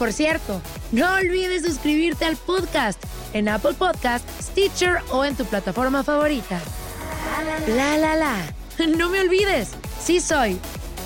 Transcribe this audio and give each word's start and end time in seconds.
Por 0.00 0.14
cierto, 0.14 0.62
no 0.92 1.12
olvides 1.16 1.62
suscribirte 1.62 2.24
al 2.24 2.38
podcast 2.38 2.98
en 3.34 3.50
Apple 3.50 3.74
Podcast, 3.74 4.26
Stitcher 4.40 5.02
o 5.10 5.26
en 5.26 5.36
tu 5.36 5.44
plataforma 5.44 6.02
favorita. 6.02 6.58
La 7.66 7.98
la 7.98 8.16
la. 8.16 8.34
No 8.96 9.10
me 9.10 9.20
olvides, 9.20 9.72
sí 10.02 10.18
soy 10.20 10.58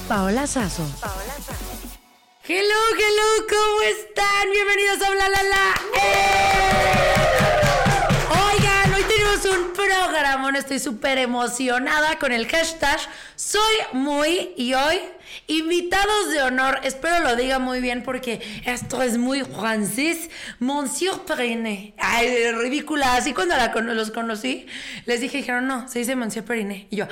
Paola 0.06 0.47
Sazo. 0.47 0.87
Hello, 2.47 2.81
hello, 2.97 3.47
¿cómo 3.49 3.81
están? 3.99 4.50
Bienvenidos 4.53 5.03
a 5.03 5.11
Bla 5.11 5.28
La 5.28 5.43
La. 5.43 5.75
¡Eh! 6.00 6.55
Oigan, 8.53 8.94
hoy 8.94 9.03
tenemos 9.09 9.44
un 9.47 9.72
programa, 9.72 10.56
estoy 10.56 10.78
súper 10.78 11.19
emocionada 11.19 12.16
con 12.21 12.31
el 12.31 12.47
hashtag 12.47 13.00
Soy 13.34 13.75
Muy 13.93 14.53
y 14.56 14.75
hoy 14.75 15.00
Invitados 15.47 16.31
de 16.31 16.43
honor, 16.43 16.81
espero 16.84 17.21
lo 17.21 17.37
diga 17.37 17.59
muy 17.59 17.81
bien 17.81 18.03
porque 18.03 18.41
esto 18.65 19.03
es 19.03 19.19
muy 19.19 19.43
francés. 19.43 20.31
Monsieur 20.59 21.21
Periné. 21.21 21.95
Ay, 21.99 22.53
ridícula. 22.53 23.17
Así 23.17 23.33
cuando 23.33 23.55
los 23.94 24.11
conocí, 24.11 24.67
les 25.06 25.21
dije, 25.21 25.39
dijeron, 25.39 25.67
no, 25.67 25.89
se 25.89 26.00
dice 26.00 26.17
Monsieur 26.17 26.44
Periné. 26.44 26.87
Y 26.91 26.97
yo, 26.97 27.09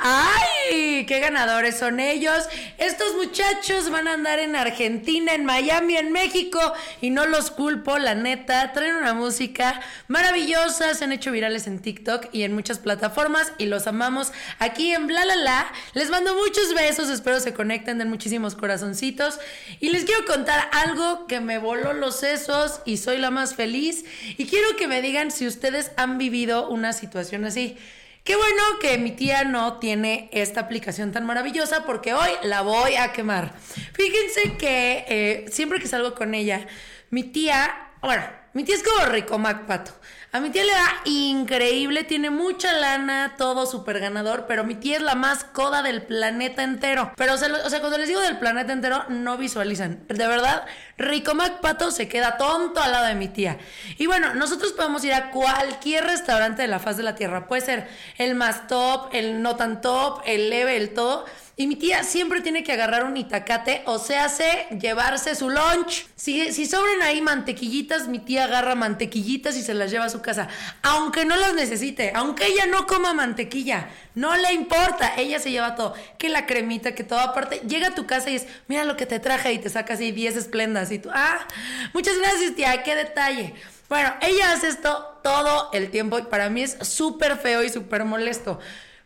¡ay! 0.00 1.04
¡Qué 1.06 1.20
ganadores 1.20 1.78
son 1.78 2.00
ellos! 2.00 2.48
Estos 2.78 3.14
muchachos 3.16 3.90
van 3.90 4.08
a 4.08 4.14
andar 4.14 4.38
en 4.38 4.56
Argentina, 4.56 5.34
en 5.34 5.44
Miami, 5.44 5.96
en 5.96 6.12
México. 6.12 6.60
Y 7.00 7.10
no 7.10 7.26
los 7.26 7.50
culpo, 7.50 7.98
la 7.98 8.14
neta. 8.14 8.72
Traen 8.72 8.96
una 8.96 9.14
música 9.14 9.80
maravillosa. 10.06 10.94
Se 10.94 11.04
han 11.04 11.12
hecho 11.12 11.32
virales 11.32 11.66
en 11.66 11.80
TikTok 11.80 12.28
y 12.32 12.42
en 12.42 12.54
muchas 12.54 12.78
plataformas. 12.78 13.52
Y 13.58 13.66
los 13.66 13.86
amamos 13.86 14.32
aquí 14.58 14.92
en 14.92 15.06
Bla 15.06 15.24
La 15.24 15.36
La. 15.36 15.72
Les 15.94 16.10
mando 16.10 16.34
muchos 16.34 16.74
besos. 16.74 17.08
Espero 17.10 17.40
se 17.40 17.47
conecten, 17.54 17.98
den 17.98 18.08
muchísimos 18.08 18.54
corazoncitos. 18.54 19.38
Y 19.80 19.90
les 19.90 20.04
quiero 20.04 20.24
contar 20.24 20.68
algo 20.72 21.26
que 21.26 21.40
me 21.40 21.58
voló 21.58 21.92
los 21.92 22.20
sesos 22.20 22.80
y 22.84 22.96
soy 22.96 23.18
la 23.18 23.30
más 23.30 23.54
feliz. 23.54 24.04
Y 24.36 24.46
quiero 24.46 24.76
que 24.76 24.88
me 24.88 25.02
digan 25.02 25.30
si 25.30 25.46
ustedes 25.46 25.90
han 25.96 26.18
vivido 26.18 26.68
una 26.68 26.92
situación 26.92 27.44
así. 27.44 27.76
Qué 28.24 28.36
bueno 28.36 28.62
que 28.80 28.98
mi 28.98 29.12
tía 29.12 29.44
no 29.44 29.78
tiene 29.78 30.28
esta 30.32 30.60
aplicación 30.60 31.12
tan 31.12 31.24
maravillosa 31.24 31.86
porque 31.86 32.12
hoy 32.12 32.30
la 32.42 32.60
voy 32.60 32.96
a 32.96 33.12
quemar. 33.12 33.54
Fíjense 33.94 34.56
que 34.58 35.04
eh, 35.08 35.46
siempre 35.50 35.80
que 35.80 35.88
salgo 35.88 36.14
con 36.14 36.34
ella, 36.34 36.66
mi 37.08 37.22
tía, 37.24 37.92
bueno, 38.02 38.24
mi 38.52 38.64
tía 38.64 38.74
es 38.74 38.82
como 38.82 39.06
Rico 39.06 39.40
Pato. 39.66 39.92
A 40.30 40.40
mi 40.40 40.50
tía 40.50 40.62
le 40.62 40.72
da 40.72 41.00
increíble, 41.06 42.04
tiene 42.04 42.28
mucha 42.28 42.70
lana, 42.74 43.36
todo 43.38 43.64
súper 43.64 43.98
ganador, 43.98 44.44
pero 44.46 44.62
mi 44.62 44.74
tía 44.74 44.96
es 44.98 45.02
la 45.02 45.14
más 45.14 45.42
coda 45.42 45.82
del 45.82 46.02
planeta 46.02 46.62
entero. 46.62 47.12
Pero, 47.16 47.32
o 47.34 47.38
sea, 47.38 47.80
cuando 47.80 47.96
les 47.96 48.08
digo 48.08 48.20
del 48.20 48.38
planeta 48.38 48.74
entero, 48.74 49.06
no 49.08 49.38
visualizan. 49.38 50.06
De 50.06 50.26
verdad, 50.26 50.66
Rico 50.98 51.32
Pato 51.62 51.90
se 51.90 52.08
queda 52.08 52.36
tonto 52.36 52.82
al 52.82 52.92
lado 52.92 53.06
de 53.06 53.14
mi 53.14 53.28
tía. 53.28 53.56
Y 53.96 54.06
bueno, 54.06 54.34
nosotros 54.34 54.72
podemos 54.72 55.02
ir 55.02 55.14
a 55.14 55.30
cualquier 55.30 56.04
restaurante 56.04 56.60
de 56.60 56.68
la 56.68 56.78
faz 56.78 56.98
de 56.98 57.04
la 57.04 57.14
tierra. 57.14 57.48
Puede 57.48 57.62
ser 57.62 57.88
el 58.18 58.34
más 58.34 58.66
top, 58.66 59.08
el 59.12 59.40
no 59.40 59.56
tan 59.56 59.80
top, 59.80 60.20
el 60.26 60.50
leve, 60.50 60.76
el 60.76 60.92
todo 60.92 61.24
y 61.60 61.66
mi 61.66 61.74
tía 61.74 62.04
siempre 62.04 62.40
tiene 62.40 62.62
que 62.62 62.70
agarrar 62.70 63.02
un 63.02 63.16
itacate, 63.16 63.82
o 63.86 63.98
sea, 63.98 64.26
hace 64.26 64.68
llevarse 64.80 65.34
su 65.34 65.50
lunch. 65.50 66.06
Si, 66.14 66.52
si 66.52 66.66
sobren 66.66 67.02
ahí 67.02 67.20
mantequillitas, 67.20 68.06
mi 68.06 68.20
tía 68.20 68.44
agarra 68.44 68.76
mantequillitas 68.76 69.56
y 69.56 69.62
se 69.62 69.74
las 69.74 69.90
lleva 69.90 70.04
a 70.04 70.08
su 70.08 70.22
casa. 70.22 70.46
Aunque 70.82 71.24
no 71.24 71.34
las 71.34 71.54
necesite, 71.54 72.12
aunque 72.14 72.46
ella 72.46 72.66
no 72.66 72.86
coma 72.86 73.12
mantequilla, 73.12 73.88
no 74.14 74.36
le 74.36 74.52
importa, 74.52 75.14
ella 75.16 75.40
se 75.40 75.50
lleva 75.50 75.74
todo. 75.74 75.94
Que 76.16 76.28
la 76.28 76.46
cremita, 76.46 76.94
que 76.94 77.02
todo. 77.02 77.18
Aparte, 77.18 77.60
llega 77.66 77.88
a 77.88 77.94
tu 77.96 78.06
casa 78.06 78.30
y 78.30 78.36
es, 78.36 78.46
mira 78.68 78.84
lo 78.84 78.96
que 78.96 79.06
te 79.06 79.18
traje 79.18 79.52
y 79.52 79.58
te 79.58 79.68
saca 79.68 79.94
así 79.94 80.12
10 80.12 80.36
esplendas. 80.36 80.92
Y 80.92 81.00
tú, 81.00 81.10
ah, 81.12 81.44
muchas 81.92 82.16
gracias, 82.18 82.54
tía, 82.54 82.84
qué 82.84 82.94
detalle. 82.94 83.52
Bueno, 83.88 84.14
ella 84.22 84.52
hace 84.52 84.68
esto 84.68 85.18
todo 85.24 85.70
el 85.72 85.90
tiempo 85.90 86.20
y 86.20 86.22
para 86.22 86.50
mí 86.50 86.62
es 86.62 86.76
súper 86.82 87.36
feo 87.36 87.64
y 87.64 87.68
súper 87.68 88.04
molesto. 88.04 88.60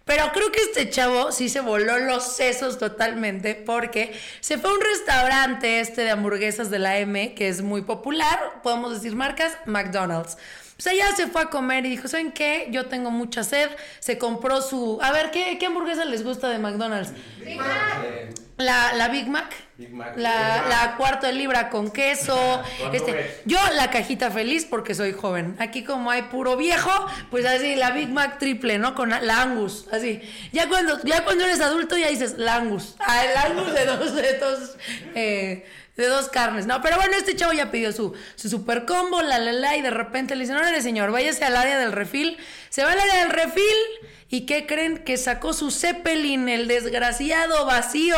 Pero 0.04 0.32
creo 0.32 0.50
que 0.50 0.60
este 0.60 0.90
chavo 0.90 1.32
sí 1.32 1.48
se 1.48 1.60
voló 1.60 1.98
los 1.98 2.24
sesos 2.24 2.78
totalmente 2.78 3.54
porque 3.54 4.12
se 4.40 4.58
fue 4.58 4.70
a 4.70 4.74
un 4.74 4.80
restaurante 4.80 5.80
este 5.80 6.02
de 6.02 6.10
hamburguesas 6.10 6.70
de 6.70 6.78
la 6.78 6.98
M 6.98 7.34
que 7.34 7.48
es 7.48 7.62
muy 7.62 7.82
popular, 7.82 8.60
podemos 8.62 8.92
decir 8.92 9.14
marcas, 9.14 9.56
McDonald's. 9.66 10.36
Pues 10.82 10.94
ella 10.94 11.14
se 11.14 11.28
fue 11.28 11.42
a 11.42 11.46
comer 11.46 11.86
y 11.86 11.90
dijo, 11.90 12.08
¿saben 12.08 12.32
qué? 12.32 12.66
Yo 12.70 12.86
tengo 12.86 13.12
mucha 13.12 13.44
sed. 13.44 13.70
Se 14.00 14.18
compró 14.18 14.60
su... 14.62 14.98
A 15.00 15.12
ver, 15.12 15.30
¿qué, 15.30 15.56
qué 15.58 15.66
hamburguesa 15.66 16.04
les 16.04 16.24
gusta 16.24 16.48
de 16.48 16.58
McDonald's? 16.58 17.12
La, 18.56 18.92
la 18.94 19.08
Big 19.08 19.28
Mac. 19.28 19.54
La, 20.16 20.64
la, 20.68 20.94
cuarto 20.96 21.28
de 21.28 21.34
libra 21.34 21.70
con 21.70 21.92
queso. 21.92 22.62
este, 22.92 23.42
yo 23.44 23.58
la 23.74 23.90
cajita 23.90 24.32
feliz 24.32 24.64
porque 24.68 24.96
soy 24.96 25.12
joven. 25.12 25.54
Aquí 25.60 25.84
como 25.84 26.10
hay 26.10 26.22
puro 26.22 26.56
viejo, 26.56 26.90
pues 27.30 27.46
así 27.46 27.76
la 27.76 27.92
Big 27.92 28.08
Mac 28.08 28.40
triple, 28.40 28.78
¿no? 28.78 28.96
Con 28.96 29.10
la 29.10 29.42
Angus, 29.42 29.86
así. 29.92 30.20
Ya 30.52 30.68
cuando, 30.68 31.00
ya 31.04 31.22
cuando 31.22 31.44
eres 31.44 31.60
adulto 31.60 31.96
ya 31.96 32.08
dices 32.08 32.38
la 32.38 32.56
Angus. 32.56 32.96
Ah, 32.98 33.24
el 33.24 33.36
Angus 33.36 33.72
de 33.72 33.86
dos, 33.86 34.14
de 34.14 34.38
dos, 34.38 34.76
eh, 35.14 35.64
de 36.02 36.08
dos 36.08 36.28
carnes. 36.28 36.66
No, 36.66 36.82
pero 36.82 36.96
bueno, 36.96 37.14
este 37.16 37.36
chavo 37.36 37.52
ya 37.52 37.70
pidió 37.70 37.92
su, 37.92 38.12
su 38.36 38.48
super 38.48 38.84
combo, 38.84 39.22
la 39.22 39.38
la 39.38 39.52
la, 39.52 39.76
y 39.76 39.82
de 39.82 39.90
repente 39.90 40.34
le 40.34 40.42
dicen, 40.42 40.56
órale 40.56 40.82
señor, 40.82 41.10
váyase 41.12 41.44
al 41.44 41.56
área 41.56 41.78
del 41.78 41.92
refil. 41.92 42.36
Se 42.72 42.82
va 42.82 42.92
al 42.92 43.00
área 43.00 43.16
del 43.18 43.28
refil 43.28 43.76
¿Y 44.32 44.46
qué 44.46 44.64
creen? 44.64 45.04
Que 45.04 45.18
sacó 45.18 45.52
su 45.52 45.70
Zeppelin, 45.70 46.48
el 46.48 46.66
desgraciado 46.66 47.66
vacío, 47.66 48.16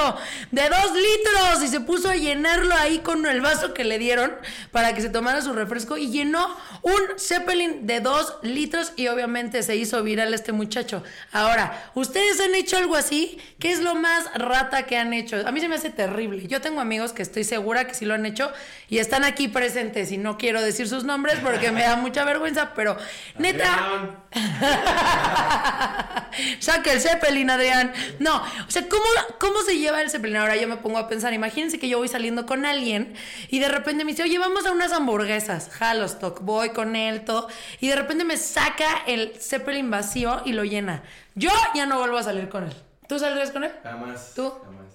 de 0.53 0.62
dos 0.69 0.93
litros 0.95 1.65
y 1.65 1.67
se 1.67 1.81
puso 1.81 2.09
a 2.09 2.15
llenarlo 2.15 2.73
ahí 2.77 3.01
con 3.01 3.27
el 3.27 3.41
vaso 3.41 3.75
que 3.75 3.83
le 3.83 3.99
dieron 3.99 4.33
para 4.71 4.95
que 4.95 5.01
se 5.03 5.09
tomara 5.09 5.43
su 5.43 5.53
refresco 5.53 5.97
y 5.97 6.12
llenó 6.12 6.56
un 6.83 7.19
Zeppelin 7.19 7.89
de 7.89 7.99
dos 7.99 8.37
litros 8.43 8.93
y 8.95 9.09
obviamente 9.09 9.65
se 9.65 9.75
hizo 9.75 10.05
viral 10.05 10.33
este 10.33 10.53
muchacho. 10.53 11.03
Ahora, 11.33 11.91
¿ustedes 11.97 12.41
han 12.41 12.55
hecho 12.55 12.77
algo 12.77 12.95
así? 12.95 13.41
¿Qué 13.59 13.73
es 13.73 13.81
lo 13.81 13.97
más 13.97 14.33
rata 14.35 14.87
que 14.87 14.97
han 14.97 15.12
hecho? 15.12 15.45
A 15.45 15.51
mí 15.51 15.61
se 15.61 15.67
me 15.67 15.75
hace 15.75 15.91
terrible. 15.91 16.47
Yo 16.47 16.61
tengo 16.61 16.81
amigos 16.81 17.12
que 17.12 17.23
estoy 17.23 17.43
segura 17.43 17.89
que 17.89 17.95
sí 17.95 18.05
lo 18.05 18.15
han 18.15 18.25
hecho 18.25 18.53
y 18.89 18.99
están 18.99 19.25
aquí 19.25 19.49
presentes 19.49 20.12
y 20.12 20.19
no 20.19 20.39
quiero 20.39 20.62
decir 20.62 20.87
sus 20.87 21.03
nombres 21.03 21.41
porque 21.43 21.73
me 21.73 21.83
da 21.83 21.97
mucha 21.97 22.25
vergüenza, 22.25 22.73
pero 22.73 22.97
neta... 23.37 24.21
Saca 26.58 26.93
el 26.93 27.00
Zeppelin, 27.00 27.49
Adrián. 27.50 27.93
No, 28.19 28.37
o 28.37 28.70
sea, 28.70 28.88
¿cómo, 28.88 29.05
¿cómo 29.38 29.62
se 29.62 29.79
lleva 29.79 30.02
el 30.02 30.11
Zeppelin? 30.11 30.37
Ahora 30.37 30.56
yo 30.56 30.69
me 30.69 30.76
pongo 30.76 30.99
a 30.99 31.08
pensar, 31.08 31.32
imagínense 31.32 31.79
que 31.79 31.88
yo 31.88 31.99
voy 31.99 32.08
saliendo 32.08 32.44
con 32.46 32.67
alguien 32.67 33.14
y 33.49 33.61
de 33.61 33.69
repente 33.69 34.05
me 34.05 34.11
dice, 34.12 34.25
oye, 34.25 34.38
vamos 34.38 34.67
a 34.67 34.73
unas 34.73 34.93
hamburguesas. 34.93 35.70
Halostock, 35.81 36.41
voy 36.43 36.70
con 36.70 36.96
él, 36.96 37.25
todo. 37.25 37.49
Y 37.81 37.88
de 37.88 37.96
repente 37.96 38.25
me 38.25 38.37
saca 38.37 39.02
el 39.06 39.35
Zeppelin 39.41 39.91
vacío 39.91 40.43
y 40.44 40.52
lo 40.52 40.64
llena. 40.64 41.02
Yo 41.35 41.50
ya 41.75 41.87
no 41.87 41.99
vuelvo 41.99 42.19
a 42.19 42.23
salir 42.23 42.49
con 42.49 42.64
él. 42.64 42.75
¿Tú 43.08 43.19
saldrías 43.19 43.50
con 43.50 43.64
él? 43.64 43.73
Jamás. 43.82 44.32
¿Tú? 44.35 44.52
Jamás. 44.64 44.94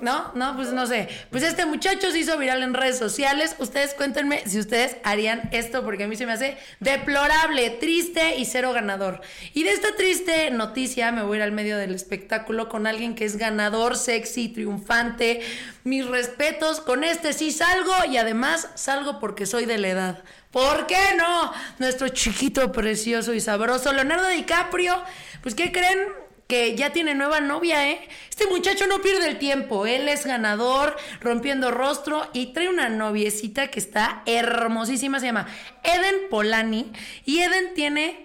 No. 0.00 0.32
no, 0.34 0.56
pues 0.56 0.72
no 0.72 0.86
sé. 0.86 1.08
Pues 1.30 1.42
este 1.42 1.64
muchacho 1.66 2.10
se 2.10 2.18
hizo 2.18 2.36
viral 2.36 2.62
en 2.62 2.74
redes 2.74 2.98
sociales. 2.98 3.54
Ustedes 3.58 3.94
cuéntenme 3.94 4.42
si 4.46 4.58
ustedes 4.58 4.96
harían 5.04 5.48
esto, 5.52 5.84
porque 5.84 6.04
a 6.04 6.08
mí 6.08 6.16
se 6.16 6.26
me 6.26 6.32
hace 6.32 6.58
deplorable, 6.80 7.70
triste 7.70 8.36
y 8.36 8.44
cero 8.46 8.72
ganador. 8.72 9.20
Y 9.52 9.62
de 9.62 9.70
esta 9.70 9.94
triste 9.96 10.50
noticia 10.50 11.12
me 11.12 11.22
voy 11.22 11.36
a 11.36 11.38
ir 11.38 11.42
al 11.42 11.52
medio 11.52 11.78
del 11.78 11.94
espectáculo 11.94 12.68
con 12.68 12.86
alguien 12.86 13.14
que 13.14 13.24
es 13.24 13.36
ganador, 13.36 13.96
sexy, 13.96 14.48
triunfante. 14.48 15.40
Mis 15.84 16.06
respetos, 16.06 16.80
con 16.80 17.04
este 17.04 17.32
sí 17.32 17.52
salgo 17.52 17.92
y 18.10 18.16
además 18.16 18.70
salgo 18.74 19.20
porque 19.20 19.46
soy 19.46 19.66
de 19.66 19.78
la 19.78 19.88
edad. 19.88 20.24
¿Por 20.50 20.86
qué 20.86 21.16
no? 21.16 21.52
Nuestro 21.78 22.08
chiquito 22.08 22.70
precioso 22.70 23.34
y 23.34 23.40
sabroso, 23.40 23.92
Leonardo 23.92 24.28
DiCaprio. 24.28 25.02
Pues, 25.42 25.54
¿qué 25.54 25.72
creen? 25.72 25.98
Que 26.46 26.76
ya 26.76 26.90
tiene 26.90 27.14
nueva 27.14 27.40
novia, 27.40 27.88
¿eh? 27.88 28.08
Este 28.28 28.46
muchacho 28.46 28.86
no 28.86 29.00
pierde 29.00 29.28
el 29.28 29.38
tiempo, 29.38 29.86
él 29.86 30.08
es 30.08 30.26
ganador, 30.26 30.96
rompiendo 31.20 31.70
rostro 31.70 32.28
y 32.32 32.52
trae 32.52 32.68
una 32.68 32.88
noviecita 32.88 33.68
que 33.68 33.80
está 33.80 34.22
hermosísima, 34.26 35.20
se 35.20 35.26
llama 35.26 35.46
Eden 35.82 36.28
Polani 36.30 36.92
y 37.24 37.40
Eden 37.40 37.74
tiene 37.74 38.24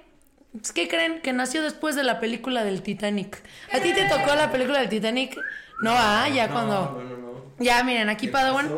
pues, 0.52 0.72
¿Qué 0.72 0.88
creen? 0.88 1.22
Que 1.22 1.32
nació 1.32 1.62
después 1.62 1.96
de 1.96 2.04
la 2.04 2.20
película 2.20 2.64
del 2.64 2.82
Titanic. 2.82 3.42
¿A 3.72 3.80
ti 3.80 3.94
te 3.94 4.06
tocó 4.06 4.34
la 4.36 4.52
película 4.52 4.80
del 4.80 4.90
Titanic? 4.90 5.38
No, 5.82 5.92
ah, 5.94 6.28
ya 6.28 6.50
cuando... 6.50 6.98
No, 6.98 7.04
no, 7.04 7.18
no. 7.18 7.30
Ya, 7.60 7.84
miren, 7.84 8.10
aquí 8.10 8.30
Padawan. 8.30 8.70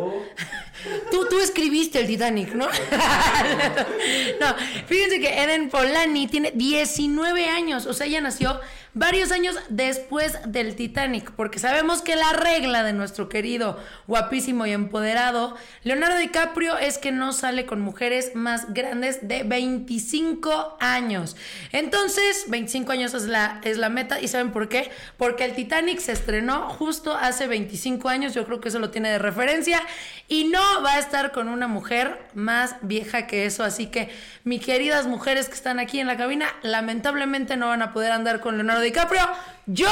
Tú, 1.11 1.27
tú 1.29 1.39
escribiste 1.39 1.99
el 1.99 2.07
Titanic, 2.07 2.53
¿no? 2.55 2.65
no, 4.41 4.55
fíjense 4.87 5.19
que 5.19 5.44
Eden 5.44 5.69
Polani 5.69 6.27
tiene 6.27 6.51
19 6.55 7.47
años, 7.47 7.85
o 7.85 7.94
sea, 7.94 8.07
ella 8.07 8.21
nació 8.21 8.59
varios 8.93 9.31
años 9.31 9.55
después 9.69 10.38
del 10.45 10.75
Titanic, 10.75 11.31
porque 11.31 11.59
sabemos 11.59 12.01
que 12.01 12.15
la 12.15 12.33
regla 12.33 12.83
de 12.83 12.91
nuestro 12.91 13.29
querido, 13.29 13.79
guapísimo 14.07 14.65
y 14.65 14.71
empoderado 14.71 15.55
Leonardo 15.83 16.17
DiCaprio 16.17 16.77
es 16.77 16.97
que 16.97 17.11
no 17.11 17.31
sale 17.31 17.65
con 17.65 17.79
mujeres 17.79 18.35
más 18.35 18.73
grandes 18.73 19.27
de 19.27 19.43
25 19.43 20.77
años. 20.79 21.38
Entonces, 21.71 22.45
25 22.47 22.91
años 22.91 23.13
es 23.13 23.23
la, 23.23 23.61
es 23.63 23.77
la 23.77 23.89
meta, 23.89 24.19
¿y 24.19 24.27
saben 24.27 24.51
por 24.51 24.67
qué? 24.67 24.91
Porque 25.17 25.45
el 25.45 25.55
Titanic 25.55 25.99
se 25.99 26.11
estrenó 26.11 26.69
justo 26.69 27.15
hace 27.15 27.47
25 27.47 28.09
años, 28.09 28.33
yo 28.33 28.45
creo 28.45 28.59
que 28.59 28.69
eso 28.69 28.79
lo 28.79 28.89
tiene 28.89 29.09
de 29.09 29.19
referencia, 29.19 29.81
y 30.27 30.45
no 30.45 30.61
va 30.83 30.95
a 30.95 30.99
estar 30.99 31.31
con 31.31 31.47
una 31.47 31.67
mujer 31.67 32.19
más 32.33 32.75
vieja 32.81 33.25
que 33.25 33.45
eso, 33.45 33.63
así 33.63 33.87
que, 33.87 34.09
mis 34.44 34.65
queridas 34.65 35.07
mujeres 35.07 35.47
que 35.47 35.53
están 35.53 35.79
aquí 35.79 35.99
en 35.99 36.07
la 36.07 36.17
cabina, 36.17 36.47
lamentablemente 36.63 37.57
no 37.57 37.67
van 37.67 37.81
a 37.81 37.94
poder 37.94 38.11
andar 38.11 38.39
con 38.39 38.57
Leonardo 38.57 38.81
DiCaprio. 38.81 39.22
Yo 39.68 39.89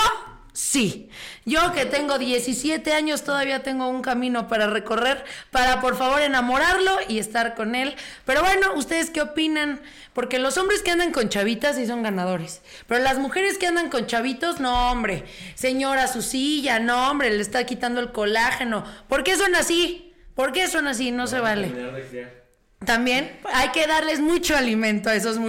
sí. 0.54 1.10
Yo 1.46 1.72
que 1.74 1.86
tengo 1.86 2.18
17 2.18 2.94
años 2.94 3.24
todavía 3.24 3.64
tengo 3.64 3.88
un 3.88 4.02
camino 4.02 4.48
para 4.48 4.68
recorrer 4.68 5.24
para 5.52 5.80
por 5.80 5.98
favor 5.98 6.22
enamorarlo 6.22 6.98
y 7.08 7.18
estar 7.20 7.56
con 7.56 7.76
él. 7.76 7.96
Pero 8.26 8.42
bueno, 8.42 8.74
¿ustedes 8.74 9.10
qué 9.10 9.22
opinan? 9.22 9.80
Porque 10.14 10.38
los 10.38 10.58
hombres 10.58 10.82
que 10.82 10.92
andan 10.92 11.12
con 11.12 11.30
chavitas 11.30 11.78
sí 11.78 11.88
son 11.88 12.04
ganadores. 12.04 12.62
Pero 12.88 13.02
las 13.02 13.20
mujeres 13.20 13.58
que 13.58 13.68
andan 13.68 13.90
con 13.90 14.06
chavitos, 14.06 14.60
no, 14.60 14.92
hombre. 14.92 15.24
Señora, 15.56 16.08
su 16.08 16.22
silla, 16.22 16.80
no, 16.80 17.10
hombre, 17.10 17.30
le 17.30 17.42
está 17.42 17.66
quitando 17.66 18.02
el 18.02 18.12
colágeno. 18.12 18.84
¿Por 19.08 19.24
qué 19.24 19.38
son 19.38 19.56
así? 19.56 20.14
¿Por 20.36 20.52
qué 20.52 20.68
son 20.68 20.88
así? 20.88 21.12
No 21.12 21.28
se 21.28 21.40
vale. 21.40 21.72
También 22.86 23.40
hay 23.54 23.70
que 23.70 23.88
darles 23.88 24.20
mucho 24.20 24.56
alimento 24.58 25.10
a 25.10 25.16
esos 25.16 25.38
mu- 25.38 25.49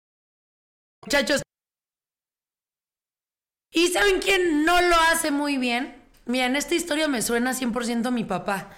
Muchachos. 1.05 1.41
¿Y 3.73 3.87
saben 3.87 4.19
quién 4.19 4.65
no 4.65 4.81
lo 4.81 4.95
hace 5.11 5.31
muy 5.31 5.57
bien? 5.57 5.95
Miren, 6.25 6.55
esta 6.55 6.75
historia 6.75 7.07
me 7.07 7.21
suena 7.21 7.53
100% 7.53 8.07
a 8.07 8.11
mi 8.11 8.23
papá. 8.23 8.69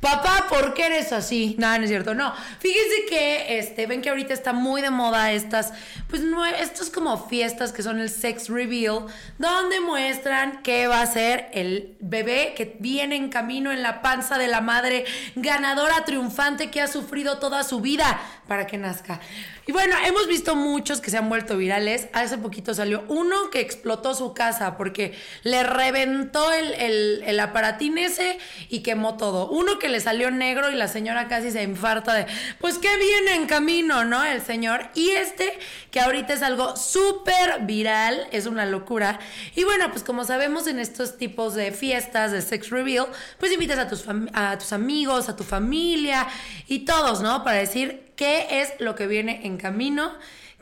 Papá, 0.00 0.46
¿por 0.48 0.74
qué 0.74 0.86
eres 0.86 1.12
así? 1.12 1.56
No, 1.58 1.76
no 1.76 1.82
es 1.82 1.90
cierto, 1.90 2.14
no. 2.14 2.32
Fíjense 2.60 3.06
que, 3.08 3.58
este, 3.58 3.86
ven 3.86 4.00
que 4.00 4.10
ahorita 4.10 4.32
está 4.32 4.52
muy 4.52 4.80
de 4.80 4.90
moda 4.90 5.32
estas, 5.32 5.72
pues, 6.08 6.22
no, 6.22 6.46
estos 6.46 6.88
como 6.88 7.28
fiestas 7.28 7.72
que 7.72 7.82
son 7.82 7.98
el 7.98 8.08
sex 8.08 8.48
reveal, 8.48 9.06
donde 9.38 9.80
muestran 9.80 10.62
qué 10.62 10.86
va 10.86 11.02
a 11.02 11.06
ser 11.06 11.48
el 11.52 11.96
bebé 11.98 12.54
que 12.56 12.76
viene 12.78 13.16
en 13.16 13.28
camino 13.28 13.72
en 13.72 13.82
la 13.82 14.00
panza 14.00 14.38
de 14.38 14.46
la 14.46 14.60
madre 14.60 15.04
ganadora, 15.34 16.04
triunfante, 16.04 16.70
que 16.70 16.80
ha 16.80 16.86
sufrido 16.86 17.38
toda 17.38 17.64
su 17.64 17.80
vida 17.80 18.20
para 18.46 18.68
que 18.68 18.78
nazca. 18.78 19.20
Y 19.66 19.72
bueno, 19.72 19.94
hemos 20.06 20.26
visto 20.28 20.56
muchos 20.56 21.02
que 21.02 21.10
se 21.10 21.18
han 21.18 21.28
vuelto 21.28 21.58
virales. 21.58 22.08
Hace 22.14 22.38
poquito 22.38 22.72
salió 22.72 23.04
uno 23.08 23.50
que 23.50 23.60
explotó 23.60 24.14
su 24.14 24.32
casa 24.32 24.78
porque 24.78 25.14
le 25.42 25.62
reventó 25.62 26.50
el, 26.52 26.72
el, 26.72 27.22
el 27.26 27.38
aparatín 27.38 27.98
ese 27.98 28.38
y 28.70 28.80
quemó 28.80 29.07
todo. 29.16 29.48
Uno 29.48 29.78
que 29.78 29.88
le 29.88 30.00
salió 30.00 30.30
negro 30.30 30.70
y 30.70 30.74
la 30.74 30.88
señora 30.88 31.28
casi 31.28 31.50
se 31.50 31.62
infarta 31.62 32.14
de, 32.14 32.26
pues 32.60 32.78
que 32.78 32.96
viene 32.96 33.34
en 33.34 33.46
camino, 33.46 34.04
¿no? 34.04 34.24
El 34.24 34.42
señor. 34.42 34.88
Y 34.94 35.10
este, 35.10 35.58
que 35.90 36.00
ahorita 36.00 36.34
es 36.34 36.42
algo 36.42 36.76
súper 36.76 37.60
viral, 37.62 38.26
es 38.32 38.46
una 38.46 38.66
locura. 38.66 39.18
Y 39.54 39.64
bueno, 39.64 39.90
pues 39.90 40.02
como 40.02 40.24
sabemos 40.24 40.66
en 40.66 40.78
estos 40.78 41.16
tipos 41.16 41.54
de 41.54 41.72
fiestas 41.72 42.32
de 42.32 42.42
sex 42.42 42.70
reveal, 42.70 43.06
pues 43.38 43.52
invitas 43.52 43.78
a 43.78 43.88
tus, 43.88 44.04
a 44.34 44.58
tus 44.58 44.72
amigos, 44.72 45.28
a 45.28 45.36
tu 45.36 45.44
familia 45.44 46.26
y 46.66 46.80
todos, 46.80 47.20
¿no? 47.20 47.44
Para 47.44 47.58
decir 47.58 48.12
qué 48.16 48.60
es 48.60 48.72
lo 48.78 48.94
que 48.94 49.06
viene 49.06 49.46
en 49.46 49.56
camino. 49.56 50.12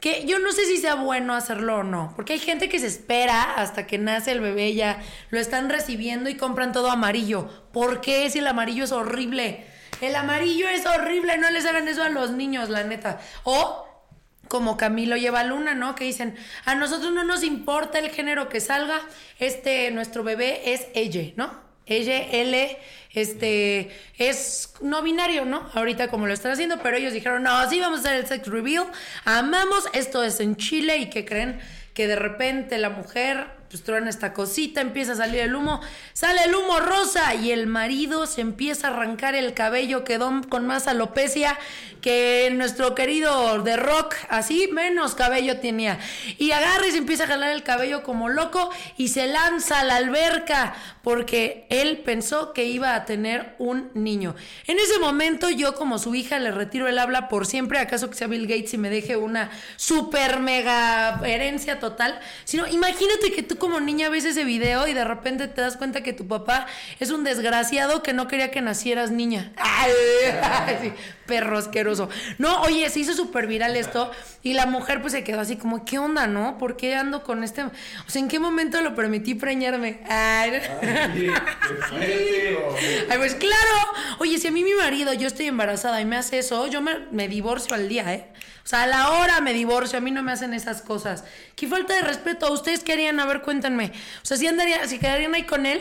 Que 0.06 0.24
yo 0.24 0.38
no 0.38 0.52
sé 0.52 0.66
si 0.66 0.76
sea 0.76 0.94
bueno 0.94 1.34
hacerlo 1.34 1.78
o 1.78 1.82
no, 1.82 2.12
porque 2.14 2.34
hay 2.34 2.38
gente 2.38 2.68
que 2.68 2.78
se 2.78 2.86
espera 2.86 3.54
hasta 3.54 3.88
que 3.88 3.98
nace 3.98 4.30
el 4.30 4.40
bebé, 4.40 4.72
ya 4.72 5.02
lo 5.30 5.40
están 5.40 5.68
recibiendo 5.68 6.30
y 6.30 6.36
compran 6.36 6.70
todo 6.70 6.92
amarillo. 6.92 7.48
¿Por 7.72 8.00
qué 8.00 8.30
si 8.30 8.38
el 8.38 8.46
amarillo 8.46 8.84
es 8.84 8.92
horrible? 8.92 9.66
El 10.00 10.14
amarillo 10.14 10.68
es 10.68 10.86
horrible, 10.86 11.38
no 11.38 11.50
les 11.50 11.66
hagan 11.66 11.88
eso 11.88 12.04
a 12.04 12.08
los 12.08 12.30
niños, 12.30 12.68
la 12.68 12.84
neta. 12.84 13.18
O 13.42 13.84
como 14.46 14.76
Camilo 14.76 15.16
lleva 15.16 15.42
Luna, 15.42 15.74
¿no? 15.74 15.96
Que 15.96 16.04
dicen, 16.04 16.36
a 16.64 16.76
nosotros 16.76 17.12
no 17.12 17.24
nos 17.24 17.42
importa 17.42 17.98
el 17.98 18.10
género 18.10 18.48
que 18.48 18.60
salga, 18.60 19.00
este, 19.40 19.90
nuestro 19.90 20.22
bebé 20.22 20.72
es 20.72 20.86
ella, 20.94 21.32
¿no? 21.34 21.65
Ella, 21.86 22.18
L, 22.18 22.78
este, 23.12 23.90
es 24.18 24.74
no 24.80 25.02
binario, 25.02 25.44
¿no? 25.44 25.70
Ahorita 25.74 26.08
como 26.08 26.26
lo 26.26 26.34
están 26.34 26.52
haciendo, 26.52 26.80
pero 26.82 26.96
ellos 26.96 27.12
dijeron, 27.12 27.42
no, 27.42 27.70
sí 27.70 27.80
vamos 27.80 28.00
a 28.00 28.02
hacer 28.02 28.16
el 28.20 28.26
sex 28.26 28.46
reveal, 28.48 28.86
amamos, 29.24 29.84
esto 29.92 30.22
es 30.22 30.40
en 30.40 30.56
Chile 30.56 30.98
y 30.98 31.10
que 31.10 31.24
creen 31.24 31.60
que 31.94 32.06
de 32.06 32.16
repente 32.16 32.76
la 32.78 32.90
mujer 32.90 33.46
pues 33.82 34.06
esta 34.06 34.32
cosita, 34.32 34.80
empieza 34.80 35.12
a 35.12 35.16
salir 35.16 35.40
el 35.40 35.54
humo, 35.54 35.80
sale 36.12 36.44
el 36.44 36.54
humo 36.54 36.80
rosa 36.80 37.34
y 37.34 37.50
el 37.50 37.66
marido 37.66 38.26
se 38.26 38.40
empieza 38.40 38.88
a 38.88 38.90
arrancar 38.90 39.34
el 39.34 39.54
cabello, 39.54 40.04
quedó 40.04 40.30
con 40.48 40.66
más 40.66 40.86
alopecia 40.86 41.58
que 42.00 42.50
nuestro 42.52 42.94
querido 42.94 43.62
de 43.62 43.76
rock, 43.76 44.14
así 44.28 44.68
menos 44.72 45.14
cabello 45.16 45.58
tenía. 45.58 45.98
Y 46.38 46.52
agarra 46.52 46.86
y 46.86 46.92
se 46.92 46.98
empieza 46.98 47.24
a 47.24 47.26
jalar 47.26 47.50
el 47.50 47.64
cabello 47.64 48.02
como 48.02 48.28
loco 48.28 48.70
y 48.96 49.08
se 49.08 49.26
lanza 49.26 49.80
a 49.80 49.84
la 49.84 49.96
alberca 49.96 50.74
porque 51.02 51.66
él 51.68 51.98
pensó 51.98 52.52
que 52.52 52.64
iba 52.64 52.94
a 52.94 53.04
tener 53.04 53.54
un 53.58 53.90
niño. 53.94 54.34
En 54.66 54.78
ese 54.78 54.98
momento 54.98 55.50
yo 55.50 55.74
como 55.74 55.98
su 55.98 56.14
hija 56.14 56.38
le 56.38 56.50
retiro 56.50 56.88
el 56.88 56.98
habla 56.98 57.28
por 57.28 57.46
siempre, 57.46 57.78
acaso 57.78 58.10
que 58.10 58.16
sea 58.16 58.26
Bill 58.26 58.46
Gates 58.46 58.74
y 58.74 58.78
me 58.78 58.90
deje 58.90 59.16
una 59.16 59.50
super 59.76 60.40
mega 60.40 61.20
herencia 61.24 61.80
total, 61.80 62.20
sino 62.44 62.66
imagínate 62.66 63.32
que 63.32 63.42
tú 63.42 63.56
como 63.66 63.80
niña 63.80 64.08
ves 64.10 64.24
ese 64.24 64.44
video 64.44 64.86
y 64.86 64.94
de 64.94 65.04
repente 65.04 65.48
te 65.48 65.60
das 65.60 65.76
cuenta 65.76 66.04
que 66.04 66.12
tu 66.12 66.28
papá 66.28 66.66
es 67.00 67.10
un 67.10 67.24
desgraciado 67.24 68.00
que 68.00 68.12
no 68.12 68.28
quería 68.28 68.52
que 68.52 68.60
nacieras 68.60 69.10
niña. 69.10 69.50
Ay, 69.56 69.90
sí, 70.82 70.92
perro 71.26 71.58
asqueroso. 71.58 72.08
No, 72.38 72.62
oye, 72.62 72.88
se 72.90 73.00
hizo 73.00 73.12
súper 73.12 73.48
viral 73.48 73.74
esto 73.74 74.12
y 74.44 74.52
la 74.52 74.66
mujer 74.66 75.00
pues 75.00 75.14
se 75.14 75.24
quedó 75.24 75.40
así 75.40 75.56
como, 75.56 75.84
¿qué 75.84 75.98
onda, 75.98 76.28
no? 76.28 76.58
¿Por 76.58 76.76
qué 76.76 76.94
ando 76.94 77.24
con 77.24 77.42
este? 77.42 77.64
O 77.64 77.72
sea, 78.06 78.22
¿en 78.22 78.28
qué 78.28 78.38
momento 78.38 78.80
lo 78.82 78.94
permití 78.94 79.34
preñarme? 79.34 79.98
Ay, 80.08 80.60
Ay, 83.10 83.18
pues 83.18 83.34
claro. 83.34 83.92
Oye, 84.20 84.38
si 84.38 84.46
a 84.46 84.52
mí 84.52 84.62
mi 84.62 84.74
marido, 84.74 85.12
yo 85.12 85.26
estoy 85.26 85.46
embarazada 85.46 86.00
y 86.00 86.04
me 86.04 86.16
hace 86.16 86.38
eso, 86.38 86.68
yo 86.68 86.80
me, 86.80 87.00
me 87.10 87.26
divorcio 87.26 87.74
al 87.74 87.88
día, 87.88 88.14
¿eh? 88.14 88.28
O 88.66 88.68
sea, 88.68 88.82
a 88.82 88.86
la 88.88 89.12
hora 89.12 89.40
me 89.40 89.52
divorcio, 89.52 89.98
a 89.98 90.00
mí 90.00 90.10
no 90.10 90.24
me 90.24 90.32
hacen 90.32 90.52
esas 90.52 90.82
cosas. 90.82 91.22
Qué 91.54 91.68
falta 91.68 91.94
de 91.94 92.02
respeto. 92.02 92.52
¿Ustedes 92.52 92.82
qué 92.82 92.94
harían? 92.94 93.20
Cuéntenme. 93.46 93.92
O 94.22 94.26
sea, 94.26 94.36
si 94.36 94.44
andarían, 94.48 94.88
si 94.88 94.98
quedarían 94.98 95.32
ahí 95.32 95.44
con 95.44 95.66
él, 95.66 95.80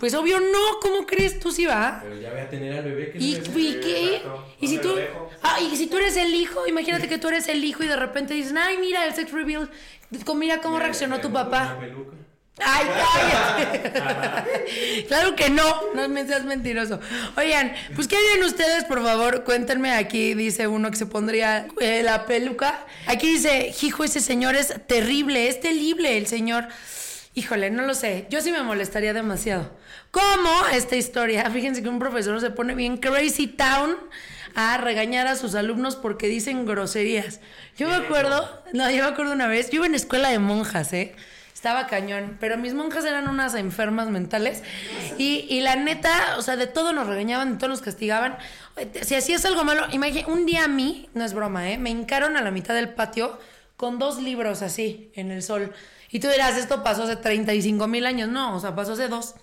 pues 0.00 0.12
obvio 0.12 0.40
no. 0.40 0.80
¿Cómo 0.82 1.06
crees? 1.06 1.38
Tú 1.38 1.52
sí 1.52 1.64
va. 1.64 2.00
Pero 2.02 2.20
ya 2.20 2.30
voy 2.30 2.40
a 2.40 2.50
tener 2.50 2.74
al 2.74 2.82
bebé 2.82 3.12
que 3.12 3.18
¿Y, 3.18 3.36
y 3.36 3.80
qué? 3.80 4.22
¿Y 4.60 4.66
si 4.66 4.78
tú, 4.78 4.92
ah, 5.40 5.60
y 5.60 5.76
si 5.76 5.86
tú 5.86 5.98
eres 5.98 6.16
el 6.16 6.34
hijo? 6.34 6.66
Imagínate 6.66 7.08
que 7.08 7.18
tú 7.18 7.28
eres 7.28 7.46
el 7.46 7.64
hijo 7.64 7.84
y 7.84 7.86
de 7.86 7.94
repente 7.94 8.34
dicen, 8.34 8.58
ay, 8.58 8.78
mira, 8.78 9.06
el 9.06 9.14
sex 9.14 9.30
reveal. 9.30 9.70
Mira 10.34 10.60
cómo 10.60 10.80
reaccionó 10.80 11.20
tu 11.20 11.32
papá. 11.32 11.78
Ay, 12.58 12.86
cállate. 12.88 13.92
claro 15.08 15.36
que 15.36 15.50
no, 15.50 15.62
no 15.94 16.08
me 16.08 16.26
seas 16.26 16.44
mentiroso. 16.44 17.00
Oigan, 17.36 17.72
pues 17.94 18.08
¿qué 18.08 18.16
harían 18.16 18.44
ustedes, 18.44 18.84
por 18.84 19.02
favor? 19.02 19.44
Cuéntenme 19.44 19.92
aquí, 19.92 20.34
dice 20.34 20.66
uno 20.66 20.90
que 20.90 20.96
se 20.96 21.06
pondría 21.06 21.68
eh, 21.80 22.02
la 22.02 22.26
peluca. 22.26 22.84
Aquí 23.06 23.28
dice, 23.28 23.72
hijo, 23.82 24.04
ese 24.04 24.20
señor 24.20 24.56
es 24.56 24.74
terrible, 24.86 25.48
es 25.48 25.60
terrible 25.60 26.18
el 26.18 26.26
señor. 26.26 26.66
Híjole, 27.36 27.70
no 27.70 27.82
lo 27.82 27.92
sé. 27.92 28.26
Yo 28.30 28.40
sí 28.40 28.50
me 28.50 28.62
molestaría 28.62 29.12
demasiado. 29.12 29.70
¿Cómo 30.10 30.50
esta 30.72 30.96
historia? 30.96 31.50
Fíjense 31.52 31.82
que 31.82 31.88
un 31.90 31.98
profesor 31.98 32.40
se 32.40 32.48
pone 32.48 32.74
bien 32.74 32.96
crazy 32.96 33.46
town 33.46 33.94
a 34.54 34.78
regañar 34.78 35.26
a 35.26 35.36
sus 35.36 35.54
alumnos 35.54 35.96
porque 35.96 36.28
dicen 36.28 36.64
groserías. 36.64 37.40
Yo 37.76 37.88
me 37.90 37.94
acuerdo, 37.94 38.64
no, 38.72 38.90
yo 38.90 39.04
me 39.04 39.10
acuerdo 39.10 39.34
una 39.34 39.48
vez, 39.48 39.68
yo 39.68 39.76
iba 39.76 39.86
en 39.86 39.94
escuela 39.94 40.30
de 40.30 40.38
monjas, 40.38 40.94
¿eh? 40.94 41.14
Estaba 41.52 41.86
cañón, 41.86 42.38
pero 42.40 42.56
mis 42.56 42.72
monjas 42.72 43.04
eran 43.04 43.28
unas 43.28 43.54
enfermas 43.54 44.08
mentales 44.08 44.62
y, 45.18 45.46
y 45.50 45.60
la 45.60 45.76
neta, 45.76 46.36
o 46.38 46.42
sea, 46.42 46.56
de 46.56 46.66
todo 46.66 46.94
nos 46.94 47.06
regañaban, 47.06 47.52
de 47.52 47.58
todo 47.58 47.68
nos 47.68 47.82
castigaban. 47.82 48.38
Si 49.02 49.14
hacías 49.14 49.44
algo 49.44 49.62
malo, 49.62 49.84
imagínate, 49.92 50.30
un 50.32 50.46
día 50.46 50.64
a 50.64 50.68
mí, 50.68 51.10
no 51.12 51.22
es 51.22 51.34
broma, 51.34 51.70
¿eh? 51.70 51.76
Me 51.76 51.90
hincaron 51.90 52.38
a 52.38 52.40
la 52.40 52.50
mitad 52.50 52.74
del 52.74 52.88
patio 52.88 53.38
con 53.76 53.98
dos 53.98 54.20
libros 54.20 54.62
así, 54.62 55.10
en 55.14 55.30
el 55.30 55.42
sol. 55.42 55.72
Y 56.10 56.20
tú 56.20 56.28
dirás, 56.28 56.56
esto 56.56 56.82
pasó 56.82 57.02
hace 57.02 57.16
35 57.16 57.86
mil 57.88 58.06
años. 58.06 58.28
No, 58.28 58.56
o 58.56 58.60
sea, 58.60 58.74
pasó 58.74 58.92
hace 58.92 59.08
dos. 59.08 59.34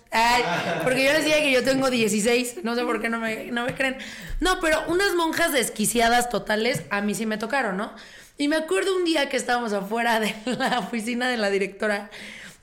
Porque 0.82 1.04
yo 1.04 1.12
decía 1.12 1.36
que 1.36 1.52
yo 1.52 1.62
tengo 1.62 1.90
16. 1.90 2.64
No 2.64 2.74
sé 2.74 2.82
por 2.82 3.00
qué 3.00 3.08
no 3.08 3.20
me, 3.20 3.46
no 3.52 3.64
me 3.64 3.74
creen. 3.74 3.96
No, 4.40 4.60
pero 4.60 4.82
unas 4.88 5.14
monjas 5.14 5.52
desquiciadas 5.52 6.30
totales 6.30 6.82
a 6.90 7.00
mí 7.00 7.14
sí 7.14 7.26
me 7.26 7.38
tocaron, 7.38 7.76
¿no? 7.76 7.92
Y 8.38 8.48
me 8.48 8.56
acuerdo 8.56 8.96
un 8.96 9.04
día 9.04 9.28
que 9.28 9.36
estábamos 9.36 9.72
afuera 9.72 10.18
de 10.20 10.34
la 10.58 10.80
oficina 10.80 11.28
de 11.28 11.36
la 11.36 11.50
directora 11.50 12.10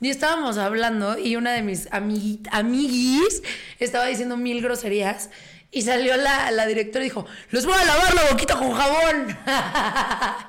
y 0.02 0.10
estábamos 0.10 0.58
hablando 0.58 1.18
y 1.20 1.36
una 1.36 1.52
de 1.52 1.62
mis 1.62 1.88
amigui 1.92 2.42
amiguis 2.52 3.44
estaba 3.80 4.08
diciendo 4.08 4.36
mil 4.36 4.60
groserías 4.62 5.30
y 5.72 5.84
salió 5.84 6.18
la, 6.18 6.52
la 6.52 6.66
directora 6.66 7.06
y 7.06 7.08
dijo, 7.08 7.26
los 7.50 7.66
voy 7.66 7.76
a 7.76 7.86
lavar 7.86 8.14
la 8.14 8.24
boquita 8.30 8.58
con 8.58 8.74
jabón. 8.74 9.38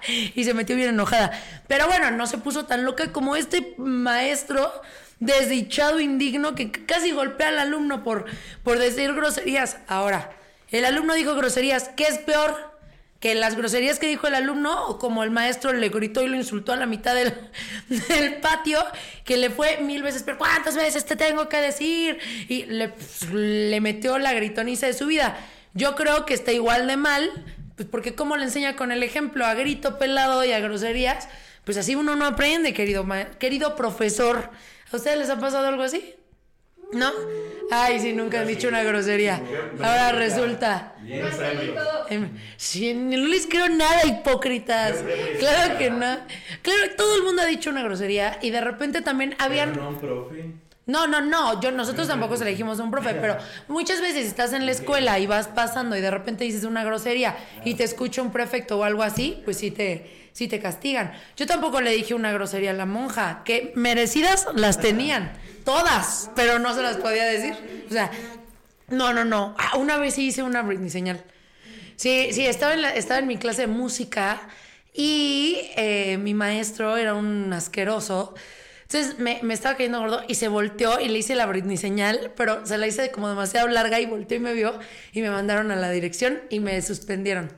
y 0.35 0.43
se 0.43 0.53
metió 0.53 0.75
bien 0.75 0.91
enojada. 0.91 1.31
Pero 1.69 1.87
bueno, 1.87 2.11
no 2.11 2.27
se 2.27 2.39
puso 2.39 2.67
tan 2.67 2.85
loca 2.85 3.13
como 3.13 3.37
este 3.37 3.75
maestro 3.79 4.73
desdichado, 5.21 6.01
indigno, 6.01 6.57
que 6.57 6.73
casi 6.73 7.13
golpea 7.13 7.49
al 7.49 7.61
alumno 7.61 8.03
por, 8.03 8.25
por 8.65 8.81
decir 8.81 9.15
groserías. 9.15 9.77
Ahora, 9.87 10.33
el 10.73 10.85
alumno 10.85 11.15
dijo 11.15 11.37
groserías. 11.37 11.91
¿Qué 11.91 12.05
es 12.05 12.19
peor? 12.19 12.72
Que 13.23 13.37
las 13.37 13.55
groserías 13.55 14.01
que 14.01 14.09
dijo 14.09 14.27
el 14.27 14.35
alumno, 14.35 14.99
como 14.99 15.23
el 15.23 15.31
maestro 15.31 15.73
le 15.73 15.91
gritó 15.91 16.25
y 16.25 16.27
lo 16.27 16.35
insultó 16.35 16.73
a 16.73 16.77
la 16.77 16.87
mitad 16.87 17.15
del, 17.89 18.35
patio, 18.43 18.85
que 19.23 19.37
le 19.37 19.49
fue 19.49 19.79
mil 19.79 20.03
veces, 20.03 20.25
pero 20.25 20.39
¿cuántas 20.39 20.75
veces 20.75 21.05
te 21.07 21.15
tengo 21.15 21.49
que 21.49 21.59
decir? 21.59 22.19
Y 22.49 22.65
le, 22.65 22.89
pues, 22.89 23.31
metió 23.81 24.19
la 24.19 24.33
gritoniza 24.33 24.89
de 24.89 24.93
su 24.93 25.07
vida. 25.07 25.39
Yo 25.73 25.95
creo 25.95 26.27
que 26.27 26.35
está 26.35 26.51
igual 26.51 26.89
de 26.89 26.97
mal, 26.97 27.31
pues 27.77 27.89
porque 27.89 28.17
como 28.17 28.37
le 28.37 28.43
enseña 28.43 28.75
con 28.75 28.91
el 28.91 29.05
ejemplo 29.05 29.47
a 29.47 29.55
grito 29.55 30.01
pelado 30.01 30.45
y 30.45 30.51
a 30.51 30.59
groserías, 30.59 31.29
pues 31.63 31.77
así 31.77 31.95
uno 31.95 32.17
no 32.17 32.27
aprende, 32.27 32.75
querido, 32.75 33.07
querido 33.39 33.77
profesor. 33.77 34.51
¿A 34.91 34.97
ustedes 34.97 35.17
les 35.17 35.31
ha 35.31 35.39
pasado 35.39 35.69
algo 35.69 35.85
así? 35.85 36.17
¿No? 36.93 37.11
Ay, 37.71 38.01
sí, 38.01 38.13
nunca 38.13 38.41
han 38.41 38.47
dicho 38.47 38.69
una 38.69 38.83
grosería. 38.83 39.41
Ahora 39.81 40.13
resulta. 40.13 40.95
Em, 42.11 42.29
sí, 42.57 42.93
no 42.93 43.27
les 43.27 43.47
creo 43.47 43.69
nada, 43.71 44.05
hipócritas. 44.07 45.03
Claro 45.39 45.79
que 45.79 45.91
no. 45.91 46.19
Claro, 46.61 46.81
todo 46.97 47.17
el 47.17 47.23
mundo 47.23 47.43
ha 47.43 47.47
dicho 47.47 47.71
una 47.71 47.83
grosería 47.83 48.39
y 48.43 48.51
de 48.51 48.61
repente 48.61 49.01
también 49.01 49.35
habían. 49.39 49.75
no, 49.75 49.99
profe. 49.99 50.53
No, 50.93 51.07
no, 51.07 51.23
no, 51.23 51.59
yo 51.63 51.71
nosotros 51.73 52.07
tampoco 52.07 52.37
se 52.37 52.43
elegimos 52.43 52.79
a 52.79 52.83
un 52.83 52.91
profe, 52.91 53.15
pero 53.15 53.39
muchas 53.69 54.03
veces 54.03 54.27
estás 54.27 54.53
en 54.53 54.67
la 54.67 54.73
escuela 54.73 55.19
y 55.19 55.27
vas 55.27 55.49
pasando 55.49 55.97
y 55.97 56.03
de 56.03 56.11
repente 56.11 56.45
dices 56.45 56.65
una 56.65 56.85
grosería 56.85 57.35
y 57.65 57.75
te 57.77 57.85
escucha 57.85 58.21
un 58.21 58.31
prefecto 58.31 58.79
o 58.79 58.85
algo 58.85 59.03
así, 59.03 59.41
pues 59.47 59.57
sí 59.57 59.71
te, 59.71 60.29
sí 60.35 60.49
te 60.49 60.61
castigan. 60.61 61.15
Yo 61.35 61.47
tampoco 61.47 61.81
le 61.81 61.93
dije 61.93 62.13
una 62.13 62.31
grosería 62.31 62.73
a 62.73 62.75
la 62.75 62.85
monja, 62.85 63.41
que 63.47 63.73
merecidas 63.75 64.47
las 64.55 64.81
tenían, 64.81 65.33
todas, 65.65 66.31
pero 66.37 66.59
no 66.59 66.75
se 66.75 66.83
las 66.83 66.99
podía 66.99 67.25
decir. 67.25 67.55
O 67.89 67.93
sea, 67.93 68.11
no, 68.89 69.15
no, 69.15 69.25
no. 69.25 69.55
Ah, 69.59 69.79
una 69.79 69.97
vez 69.97 70.13
sí 70.15 70.27
hice 70.27 70.43
una 70.43 70.61
Britney 70.61 70.91
señal. 70.91 71.25
Sí, 71.97 72.29
sí, 72.33 72.45
estaba 72.45 72.75
en, 72.75 72.83
la- 72.83 72.95
estaba 72.95 73.19
en 73.19 73.29
mi 73.29 73.39
clase 73.39 73.63
de 73.63 73.67
música 73.69 74.43
y 74.93 75.57
eh, 75.77 76.19
mi 76.21 76.35
maestro 76.35 76.99
era 76.99 77.15
un 77.15 77.51
asqueroso. 77.55 78.35
Entonces 78.93 79.19
me, 79.19 79.41
estaba 79.55 79.75
cayendo 79.75 80.01
gordo 80.01 80.23
y 80.29 80.35
se 80.35 80.49
volteó 80.49 81.01
y 81.01 81.09
le 81.09 81.19
hice 81.19 81.35
la 81.35 81.47
Britney 81.47 81.79
señal, 81.79 82.31
pero 82.37 82.67
se 82.67 82.77
la 82.77 82.87
hice 82.87 83.11
como 83.11 83.27
demasiado 83.27 83.67
larga 83.69 83.99
y 84.01 84.05
volteó 84.05 84.37
y 84.37 84.41
me 84.41 84.53
vio 84.53 84.79
y 85.15 85.23
me 85.23 85.31
mandaron 85.31 85.71
a 85.71 85.77
la 85.77 85.91
dirección 85.91 86.43
y 86.51 86.61
me 86.61 86.81
suspendieron. 86.83 87.51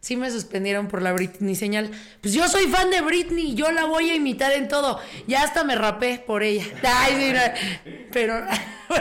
Sí 0.00 0.16
me 0.16 0.30
suspendieron 0.30 0.88
por 0.88 1.02
la 1.02 1.12
Britney 1.12 1.56
señal. 1.56 1.90
Pues 2.22 2.32
yo 2.32 2.48
soy 2.48 2.68
fan 2.68 2.90
de 2.90 3.02
Britney, 3.02 3.54
yo 3.54 3.70
la 3.70 3.84
voy 3.84 4.08
a 4.08 4.14
imitar 4.14 4.52
en 4.52 4.68
todo. 4.68 4.98
Ya 5.26 5.42
hasta 5.42 5.62
me 5.62 5.74
rapé 5.74 6.22
por 6.26 6.42
ella. 6.42 6.64
Ay, 6.82 7.34
no, 7.34 7.40
pero, 8.10 8.46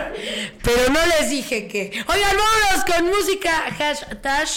pero 0.63 0.91
no 0.91 0.99
les 1.05 1.29
dije 1.29 1.69
que. 1.69 1.91
Oigan, 2.07 2.35
vámonos 2.35 2.85
con 2.85 3.05
música. 3.07 3.51
Hashtag. 3.77 4.47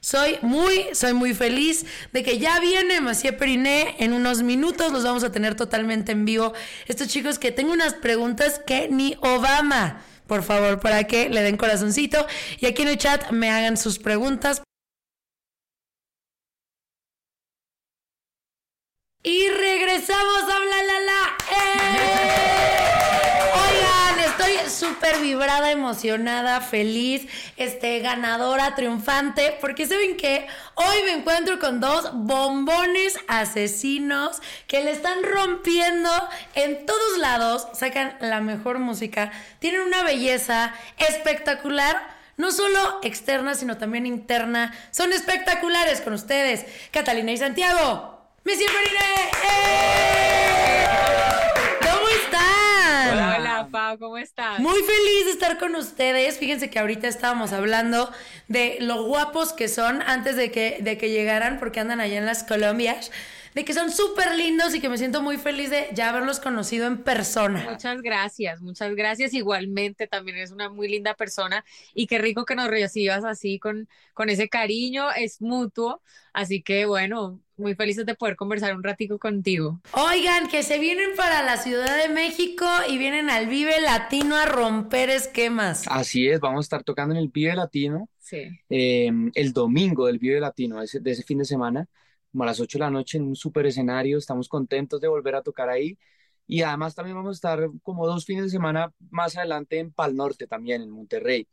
Soy 0.00 0.38
muy, 0.40 0.86
soy 0.94 1.12
muy 1.12 1.34
feliz 1.34 1.84
de 2.12 2.22
que 2.22 2.38
ya 2.38 2.58
viene 2.58 3.00
Macié 3.00 3.34
Periné. 3.34 3.96
En 3.98 4.14
unos 4.14 4.42
minutos 4.42 4.92
los 4.92 5.04
vamos 5.04 5.24
a 5.24 5.30
tener 5.30 5.54
totalmente 5.54 6.12
en 6.12 6.24
vivo. 6.24 6.54
Estos 6.86 7.08
chicos 7.08 7.38
que 7.38 7.52
tengo 7.52 7.72
unas 7.72 7.94
preguntas 7.94 8.60
que 8.66 8.88
ni 8.88 9.16
Obama, 9.20 10.02
por 10.26 10.42
favor, 10.42 10.80
para 10.80 11.04
que 11.04 11.28
le 11.28 11.42
den 11.42 11.58
corazoncito. 11.58 12.26
Y 12.58 12.66
aquí 12.66 12.82
en 12.82 12.88
el 12.88 12.98
chat 12.98 13.30
me 13.30 13.50
hagan 13.50 13.76
sus 13.76 13.98
preguntas. 13.98 14.62
Y 19.22 19.48
regresamos 19.48 20.42
a 20.44 20.58
Bla 20.60 20.82
La 20.82 21.00
La. 21.00 21.36
¡Eh! 21.50 22.19
Súper 24.90 25.20
vibrada, 25.20 25.70
emocionada, 25.70 26.60
feliz, 26.60 27.28
este, 27.56 28.00
ganadora, 28.00 28.74
triunfante, 28.74 29.56
porque 29.60 29.86
saben 29.86 30.16
que 30.16 30.48
hoy 30.74 31.02
me 31.04 31.12
encuentro 31.12 31.60
con 31.60 31.78
dos 31.78 32.10
bombones 32.12 33.16
asesinos 33.28 34.42
que 34.66 34.82
le 34.82 34.90
están 34.90 35.22
rompiendo 35.22 36.10
en 36.56 36.86
todos 36.86 37.18
lados, 37.18 37.68
sacan 37.72 38.16
la 38.20 38.40
mejor 38.40 38.80
música, 38.80 39.30
tienen 39.60 39.82
una 39.82 40.02
belleza 40.02 40.74
espectacular 40.98 42.18
no 42.36 42.50
solo 42.50 42.98
externa, 43.02 43.54
sino 43.54 43.76
también 43.76 44.06
interna. 44.06 44.74
Son 44.90 45.12
espectaculares 45.12 46.00
con 46.00 46.14
ustedes. 46.14 46.64
Catalina 46.90 47.30
y 47.30 47.36
Santiago. 47.36 48.18
¡Messi 48.44 48.64
¡Eh! 48.64 49.28
¿Cómo 51.80 52.08
están? 52.08 53.12
Hola, 53.12 53.36
hola, 53.38 53.59
Pau, 53.70 53.98
¿cómo 53.98 54.18
estás? 54.18 54.58
Muy 54.58 54.78
feliz 54.80 55.26
de 55.26 55.30
estar 55.32 55.58
con 55.58 55.74
ustedes. 55.74 56.38
Fíjense 56.38 56.70
que 56.70 56.78
ahorita 56.78 57.08
estábamos 57.08 57.52
hablando 57.52 58.10
de 58.48 58.78
lo 58.80 59.04
guapos 59.04 59.52
que 59.52 59.68
son 59.68 60.02
antes 60.02 60.36
de 60.36 60.50
que, 60.50 60.78
de 60.80 60.98
que 60.98 61.10
llegaran, 61.10 61.58
porque 61.58 61.80
andan 61.80 62.00
allá 62.00 62.18
en 62.18 62.26
las 62.26 62.42
Colombias 62.42 63.10
de 63.54 63.64
que 63.64 63.74
son 63.74 63.90
súper 63.90 64.34
lindos 64.36 64.74
y 64.74 64.80
que 64.80 64.88
me 64.88 64.98
siento 64.98 65.22
muy 65.22 65.36
feliz 65.36 65.70
de 65.70 65.88
ya 65.94 66.10
haberlos 66.10 66.40
conocido 66.40 66.86
en 66.86 66.98
persona. 66.98 67.66
Muchas 67.70 68.00
gracias, 68.02 68.60
muchas 68.60 68.94
gracias. 68.94 69.34
Igualmente, 69.34 70.06
también 70.06 70.38
es 70.38 70.50
una 70.50 70.68
muy 70.68 70.88
linda 70.88 71.14
persona 71.14 71.64
y 71.94 72.06
qué 72.06 72.18
rico 72.18 72.44
que 72.44 72.54
nos 72.54 72.68
recibas 72.68 73.24
así 73.24 73.58
con, 73.58 73.88
con 74.14 74.28
ese 74.28 74.48
cariño, 74.48 75.10
es 75.12 75.40
mutuo. 75.40 76.00
Así 76.32 76.62
que 76.62 76.86
bueno, 76.86 77.40
muy 77.56 77.74
felices 77.74 78.06
de 78.06 78.14
poder 78.14 78.36
conversar 78.36 78.74
un 78.76 78.84
ratico 78.84 79.18
contigo. 79.18 79.80
Oigan, 79.92 80.48
que 80.48 80.62
se 80.62 80.78
vienen 80.78 81.10
para 81.16 81.42
la 81.42 81.56
Ciudad 81.56 81.96
de 82.00 82.08
México 82.08 82.66
y 82.88 82.98
vienen 82.98 83.30
al 83.30 83.48
Vive 83.48 83.80
Latino 83.80 84.36
a 84.36 84.46
romper 84.46 85.10
esquemas. 85.10 85.86
Así 85.88 86.28
es, 86.28 86.38
vamos 86.38 86.60
a 86.60 86.66
estar 86.66 86.84
tocando 86.84 87.14
en 87.14 87.20
el 87.20 87.28
Vive 87.28 87.56
Latino 87.56 88.08
sí. 88.20 88.48
eh, 88.68 89.10
el 89.34 89.52
domingo 89.52 90.06
del 90.06 90.18
Vive 90.20 90.38
Latino, 90.38 90.78
de 90.78 90.84
ese, 90.84 91.00
de 91.00 91.10
ese 91.10 91.24
fin 91.24 91.38
de 91.38 91.44
semana 91.44 91.88
como 92.30 92.44
a 92.44 92.46
las 92.46 92.60
8 92.60 92.78
de 92.78 92.84
la 92.84 92.90
noche 92.90 93.18
en 93.18 93.24
un 93.24 93.36
super 93.36 93.66
escenario. 93.66 94.18
Estamos 94.18 94.48
contentos 94.48 95.00
de 95.00 95.08
volver 95.08 95.34
a 95.34 95.42
tocar 95.42 95.68
ahí. 95.68 95.98
Y 96.46 96.62
además 96.62 96.94
también 96.94 97.16
vamos 97.16 97.30
a 97.30 97.38
estar 97.38 97.68
como 97.82 98.06
dos 98.06 98.24
fines 98.24 98.44
de 98.44 98.50
semana 98.50 98.92
más 99.10 99.36
adelante 99.36 99.78
en 99.78 99.92
Pal 99.92 100.16
Norte 100.16 100.46
también, 100.46 100.82
en 100.82 100.90
Monterrey. 100.90 101.46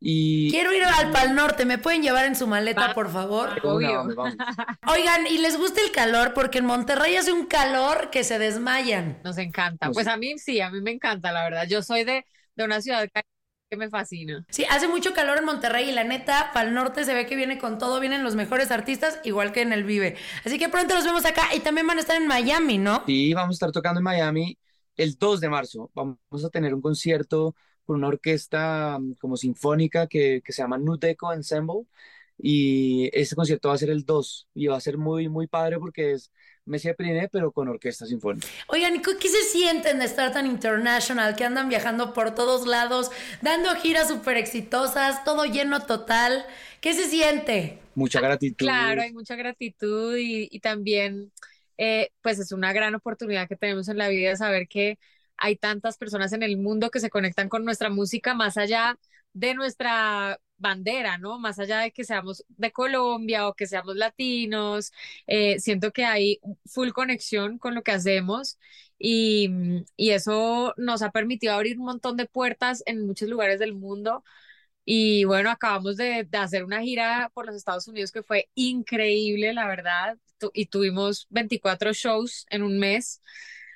Y... 0.00 0.50
Quiero 0.50 0.72
ir 0.72 0.84
al 0.84 1.10
Pal 1.10 1.34
Norte, 1.34 1.64
¿me 1.64 1.76
pueden 1.76 2.02
llevar 2.02 2.24
en 2.24 2.36
su 2.36 2.46
maleta, 2.46 2.94
por 2.94 3.10
favor? 3.10 3.50
Obvio. 3.64 4.04
Vamos. 4.14 4.36
Oigan, 4.86 5.26
¿y 5.26 5.38
les 5.38 5.58
gusta 5.58 5.82
el 5.82 5.90
calor? 5.90 6.34
Porque 6.34 6.58
en 6.58 6.66
Monterrey 6.66 7.16
hace 7.16 7.32
un 7.32 7.46
calor 7.46 8.10
que 8.10 8.24
se 8.24 8.38
desmayan. 8.38 9.20
Nos 9.24 9.38
encanta. 9.38 9.90
Pues 9.90 10.06
a 10.06 10.16
mí 10.16 10.38
sí, 10.38 10.60
a 10.60 10.70
mí 10.70 10.80
me 10.80 10.92
encanta, 10.92 11.32
la 11.32 11.42
verdad. 11.44 11.66
Yo 11.68 11.82
soy 11.82 12.04
de, 12.04 12.24
de 12.54 12.64
una 12.64 12.80
ciudad 12.80 13.06
que 13.70 13.76
me 13.76 13.90
fascina. 13.90 14.46
Sí, 14.50 14.64
hace 14.70 14.88
mucho 14.88 15.12
calor 15.12 15.38
en 15.38 15.44
Monterrey 15.44 15.90
y 15.90 15.92
la 15.92 16.04
neta, 16.04 16.50
Pal 16.54 16.72
Norte 16.72 17.04
se 17.04 17.12
ve 17.14 17.26
que 17.26 17.36
viene 17.36 17.58
con 17.58 17.78
todo, 17.78 18.00
vienen 18.00 18.24
los 18.24 18.34
mejores 18.34 18.70
artistas, 18.70 19.20
igual 19.24 19.52
que 19.52 19.60
en 19.60 19.72
el 19.72 19.84
Vive. 19.84 20.16
Así 20.44 20.58
que 20.58 20.68
pronto 20.68 20.94
los 20.94 21.04
vemos 21.04 21.24
acá 21.26 21.54
y 21.54 21.60
también 21.60 21.86
van 21.86 21.98
a 21.98 22.00
estar 22.00 22.16
en 22.16 22.26
Miami, 22.26 22.78
¿no? 22.78 23.02
Sí, 23.06 23.32
vamos 23.32 23.54
a 23.54 23.56
estar 23.56 23.72
tocando 23.72 24.00
en 24.00 24.04
Miami 24.04 24.58
el 24.96 25.16
2 25.18 25.40
de 25.40 25.48
marzo. 25.48 25.90
Vamos 25.94 26.18
a 26.44 26.50
tener 26.50 26.74
un 26.74 26.82
concierto 26.82 27.54
con 27.84 27.96
una 27.96 28.08
orquesta 28.08 28.98
mm, 28.98 29.14
como 29.14 29.36
sinfónica 29.36 30.06
que, 30.06 30.42
que 30.44 30.52
se 30.52 30.62
llama 30.62 30.78
Nuteco 30.78 31.32
Ensemble. 31.32 31.84
Y 32.36 33.10
este 33.18 33.34
concierto 33.34 33.68
va 33.68 33.74
a 33.74 33.78
ser 33.78 33.90
el 33.90 34.04
2 34.04 34.48
y 34.54 34.66
va 34.66 34.76
a 34.76 34.80
ser 34.80 34.98
muy, 34.98 35.28
muy 35.28 35.46
padre 35.46 35.78
porque 35.78 36.12
es 36.12 36.30
Messi 36.68 36.88
de 36.88 36.94
Priné, 36.94 37.28
pero 37.28 37.50
con 37.52 37.68
orquesta 37.68 38.06
sinfónica. 38.06 38.46
Oigan, 38.68 38.96
¿y 38.96 39.00
¿qué 39.00 39.28
se 39.28 39.42
sienten 39.44 39.98
de 39.98 40.04
estar 40.04 40.32
tan 40.32 40.46
international, 40.46 41.34
que 41.36 41.44
andan 41.44 41.68
viajando 41.68 42.12
por 42.12 42.34
todos 42.34 42.66
lados, 42.66 43.10
dando 43.42 43.74
giras 43.76 44.08
súper 44.08 44.36
exitosas, 44.36 45.24
todo 45.24 45.44
lleno 45.44 45.80
total? 45.86 46.44
¿Qué 46.80 46.94
se 46.94 47.08
siente? 47.08 47.78
Mucha 47.94 48.20
gratitud. 48.20 48.66
Claro, 48.66 49.02
hay 49.02 49.12
mucha 49.12 49.34
gratitud 49.34 50.16
y, 50.16 50.48
y 50.50 50.60
también, 50.60 51.32
eh, 51.76 52.10
pues 52.22 52.38
es 52.38 52.52
una 52.52 52.72
gran 52.72 52.94
oportunidad 52.94 53.48
que 53.48 53.56
tenemos 53.56 53.88
en 53.88 53.98
la 53.98 54.08
vida 54.08 54.30
de 54.30 54.36
saber 54.36 54.68
que 54.68 54.98
hay 55.36 55.56
tantas 55.56 55.96
personas 55.96 56.32
en 56.32 56.42
el 56.42 56.56
mundo 56.56 56.90
que 56.90 57.00
se 57.00 57.10
conectan 57.10 57.48
con 57.48 57.64
nuestra 57.64 57.90
música 57.90 58.34
más 58.34 58.56
allá 58.56 58.98
de 59.32 59.54
nuestra 59.54 60.38
bandera, 60.58 61.18
¿no? 61.18 61.38
Más 61.38 61.58
allá 61.58 61.80
de 61.80 61.92
que 61.92 62.04
seamos 62.04 62.44
de 62.48 62.72
Colombia 62.72 63.48
o 63.48 63.54
que 63.54 63.66
seamos 63.66 63.96
latinos, 63.96 64.92
eh, 65.26 65.58
siento 65.60 65.92
que 65.92 66.04
hay 66.04 66.40
full 66.66 66.90
conexión 66.90 67.58
con 67.58 67.74
lo 67.74 67.82
que 67.82 67.92
hacemos 67.92 68.58
y, 68.98 69.50
y 69.96 70.10
eso 70.10 70.74
nos 70.76 71.02
ha 71.02 71.10
permitido 71.10 71.54
abrir 71.54 71.78
un 71.78 71.86
montón 71.86 72.16
de 72.16 72.26
puertas 72.26 72.82
en 72.86 73.06
muchos 73.06 73.28
lugares 73.28 73.58
del 73.60 73.74
mundo. 73.74 74.24
Y 74.90 75.24
bueno, 75.24 75.50
acabamos 75.50 75.96
de, 75.98 76.26
hacer 76.32 76.64
una 76.64 76.80
gira 76.80 77.30
por 77.34 77.44
los 77.46 77.54
Estados 77.56 77.86
Unidos 77.88 78.10
que 78.10 78.22
fue 78.22 78.48
increíble, 78.54 79.52
la 79.52 79.66
verdad. 79.66 80.18
Y 80.54 80.66
tuvimos 80.66 81.26
24 81.30 81.92
shows 81.92 82.46
en 82.48 82.62
un 82.62 82.78
mes 82.78 83.20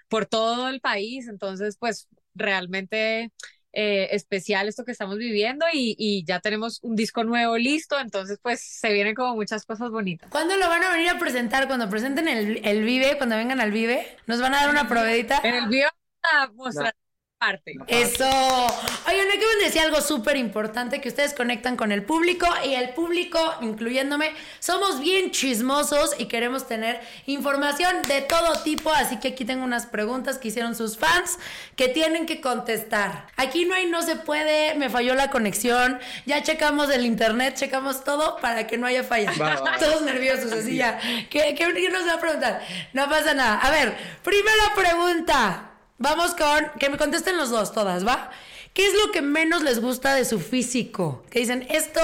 por 0.09 0.25
todo 0.27 0.69
el 0.71 0.81
país. 0.81 1.29
Entonces, 1.29 1.77
pues 1.77 2.09
realmente 2.35 3.31
eh, 3.73 4.09
especial 4.13 4.69
esto 4.69 4.85
que 4.85 4.93
estamos 4.93 5.19
viviendo 5.19 5.67
y, 5.73 5.95
y 5.99 6.25
ya 6.25 6.41
tenemos 6.41 6.81
un 6.83 6.97
disco 6.97 7.25
nuevo 7.25 7.57
listo. 7.57 7.99
Entonces, 7.99 8.39
pues 8.43 8.61
se 8.61 8.93
vienen 8.93 9.15
como 9.15 9.35
muchas 9.35 9.65
cosas 9.65 9.91
bonitas. 9.91 10.31
¿Cuándo 10.31 10.57
lo 10.57 10.69
van 10.69 10.85
a 10.85 10.91
venir 10.91 11.11
a 11.11 11.19
presentar? 11.19 11.67
Cuando 11.67 11.89
presenten 11.89 12.29
el, 12.29 12.61
el 12.65 12.85
Vive, 12.85 13.17
cuando 13.17 13.37
vengan 13.37 13.61
al 13.61 13.73
Vive, 13.73 14.17
¿nos 14.27 14.41
van 14.41 14.55
a 14.55 14.63
dar 14.63 14.71
una 14.71 14.89
probadita? 14.89 15.41
En 15.43 15.55
el 15.55 15.69
video 15.69 15.91
a 16.23 16.47
mostrar 16.53 16.95
parte. 17.43 17.77
Eso. 17.89 18.25
Oigan, 18.25 19.27
acaban 19.29 19.59
de 19.59 19.65
decir 19.65 19.81
algo 19.81 20.01
súper 20.01 20.37
importante, 20.37 21.01
que 21.01 21.09
ustedes 21.09 21.35
conectan 21.35 21.77
con 21.77 21.91
el 21.91 22.05
público 22.05 22.47
y 22.65 22.75
el 22.75 22.91
público, 22.91 23.39
incluyéndome, 23.61 24.33
somos 24.61 25.01
bien 25.01 25.33
chismosos 25.33 26.15
y 26.19 26.27
queremos 26.27 26.69
tener 26.69 27.01
información 27.27 28.03
de 28.03 28.23
todo 28.23 28.63
tipo, 28.63 28.93
así 28.93 29.19
que 29.19 29.29
aquí 29.29 29.45
tengo 29.45 29.65
unas 29.65 29.87
preguntas 29.87 30.39
que 30.39 30.49
hicieron 30.49 30.77
sus 30.77 30.97
fans 30.97 31.39
que 31.75 31.89
tienen 31.89 32.27
que 32.27 32.41
contestar. 32.41 33.27
Aquí 33.37 33.65
no 33.65 33.75
hay 33.75 33.87
no 33.87 34.03
se 34.03 34.15
puede, 34.15 34.77
me 34.77 34.89
falló 34.89 35.17
la 35.17 35.31
conexión, 35.31 35.99
ya 36.27 36.45
checamos 36.45 36.91
el 36.91 37.05
internet, 37.05 37.57
checamos 37.57 38.05
todo 38.05 38.37
para 38.37 38.69
que 38.69 38.79
no 38.79 38.87
haya 38.87 39.03
falla. 39.03 39.33
Va, 39.41 39.57
va, 39.57 39.61
va. 39.63 39.79
Todos 39.79 40.03
nerviosos, 40.03 40.53
así 40.53 40.77
ya. 40.77 41.01
¿Qué, 41.29 41.57
qué, 41.59 41.75
qué 41.75 41.91
nos 41.91 42.07
va 42.07 42.15
a 42.15 42.21
preguntar? 42.21 42.63
No 42.93 43.09
pasa 43.09 43.35
nada. 43.35 43.59
A 43.59 43.71
ver, 43.71 43.97
primera 44.23 44.75
pregunta. 44.77 45.72
Vamos 46.03 46.35
con 46.35 46.69
que 46.81 46.91
me 46.91 46.99
contesten 46.99 47.37
los 47.37 47.51
dos, 47.51 47.73
todas, 47.73 48.05
¿va? 48.05 48.33
¿Qué 48.75 48.85
es 48.89 48.93
lo 48.95 49.13
que 49.13 49.23
menos 49.23 49.63
les 49.63 49.81
gusta 49.81 50.17
de 50.17 50.25
su 50.25 50.41
físico? 50.41 51.25
Que 51.31 51.39
dicen, 51.39 51.65
esto 51.71 52.01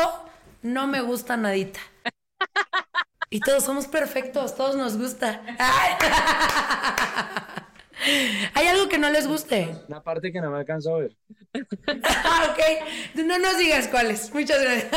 no 0.63 0.87
me 0.87 1.01
gusta 1.01 1.37
nadita. 1.37 1.81
Y 3.31 3.41
todos 3.41 3.63
somos 3.63 3.87
perfectos, 3.87 4.57
todos 4.57 4.75
nos 4.77 4.97
gusta. 4.97 5.43
Ay. 5.59 5.97
¿Hay 8.55 8.67
algo 8.69 8.89
que 8.89 8.97
no 8.97 9.11
les 9.11 9.27
guste? 9.27 9.69
Una 9.87 10.03
parte 10.03 10.33
que 10.33 10.41
no 10.41 10.51
me 10.51 10.59
alcanzo 10.59 10.95
a 10.95 10.99
ver. 11.01 11.17
Ah, 12.05 12.55
ok. 12.55 12.59
No 13.17 13.39
nos 13.39 13.59
digas 13.59 13.89
cuáles. 13.89 14.33
Muchas 14.33 14.63
gracias. 14.63 14.91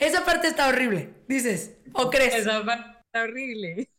Esa 0.00 0.24
parte 0.24 0.48
está 0.48 0.68
horrible, 0.68 1.12
dices. 1.28 1.72
¿O 1.92 2.08
crees? 2.08 2.36
Esa 2.36 2.64
parte 2.64 2.86
está 3.04 3.22
horrible. 3.24 3.90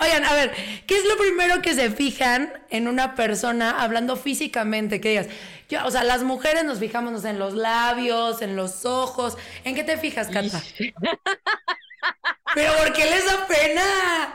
Oigan, 0.00 0.24
a 0.24 0.32
ver, 0.34 0.52
¿qué 0.86 0.96
es 0.96 1.04
lo 1.04 1.16
primero 1.16 1.60
que 1.62 1.74
se 1.74 1.90
fijan 1.90 2.52
en 2.70 2.88
una 2.88 3.14
persona 3.14 3.82
hablando 3.82 4.16
físicamente? 4.16 5.00
Que 5.00 5.10
digas, 5.10 5.26
yo, 5.68 5.84
o 5.84 5.90
sea, 5.90 6.04
las 6.04 6.22
mujeres 6.22 6.64
nos 6.64 6.78
fijamos 6.78 7.12
no 7.12 7.18
sé, 7.18 7.30
en 7.30 7.38
los 7.38 7.54
labios, 7.54 8.42
en 8.42 8.56
los 8.56 8.84
ojos. 8.84 9.36
¿En 9.64 9.74
qué 9.74 9.82
te 9.84 9.96
fijas, 9.96 10.28
Cata? 10.28 10.62
Pero 12.54 12.72
¿por 12.78 12.92
qué 12.92 13.04
les 13.04 13.26
da 13.26 13.46
pena? 13.46 14.34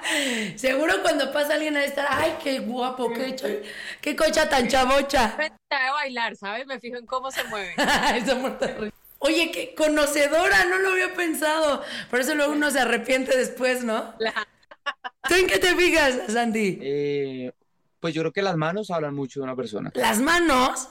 Seguro 0.57 1.01
cuando 1.01 1.31
pasa 1.31 1.53
alguien 1.55 1.75
a 1.77 1.83
estar, 1.83 2.05
ay, 2.09 2.35
qué 2.43 2.59
guapo, 2.59 3.11
qué, 3.13 3.35
cho- 3.35 3.47
qué 3.99 4.15
cocha 4.15 4.47
tan 4.49 4.67
chabocha. 4.67 5.35
Me 5.37 5.51
sabe 5.69 5.89
bailar, 5.91 6.35
¿sabes? 6.35 6.67
Me 6.67 6.79
fijo 6.79 6.97
en 6.97 7.05
cómo 7.05 7.31
se 7.31 7.43
mueve. 7.45 7.73
Esa 7.77 8.35
de. 8.35 8.91
Oye, 9.19 9.51
qué 9.51 9.73
conocedora, 9.75 10.65
no 10.65 10.77
lo 10.79 10.91
había 10.91 11.13
pensado. 11.13 11.83
Por 12.09 12.19
eso 12.19 12.35
luego 12.35 12.51
uno 12.53 12.69
se 12.69 12.79
arrepiente 12.79 13.35
después, 13.35 13.83
¿no? 13.83 14.13
La- 14.19 14.47
¿Tú 15.27 15.35
en 15.35 15.47
qué 15.47 15.59
te 15.59 15.75
fijas, 15.75 16.31
Sandy? 16.31 16.79
Eh, 16.81 17.51
pues 17.99 18.13
yo 18.13 18.21
creo 18.21 18.31
que 18.31 18.41
las 18.41 18.57
manos 18.57 18.91
hablan 18.91 19.13
mucho 19.15 19.39
de 19.39 19.43
una 19.45 19.55
persona. 19.55 19.91
¿Las 19.93 20.19
manos? 20.19 20.89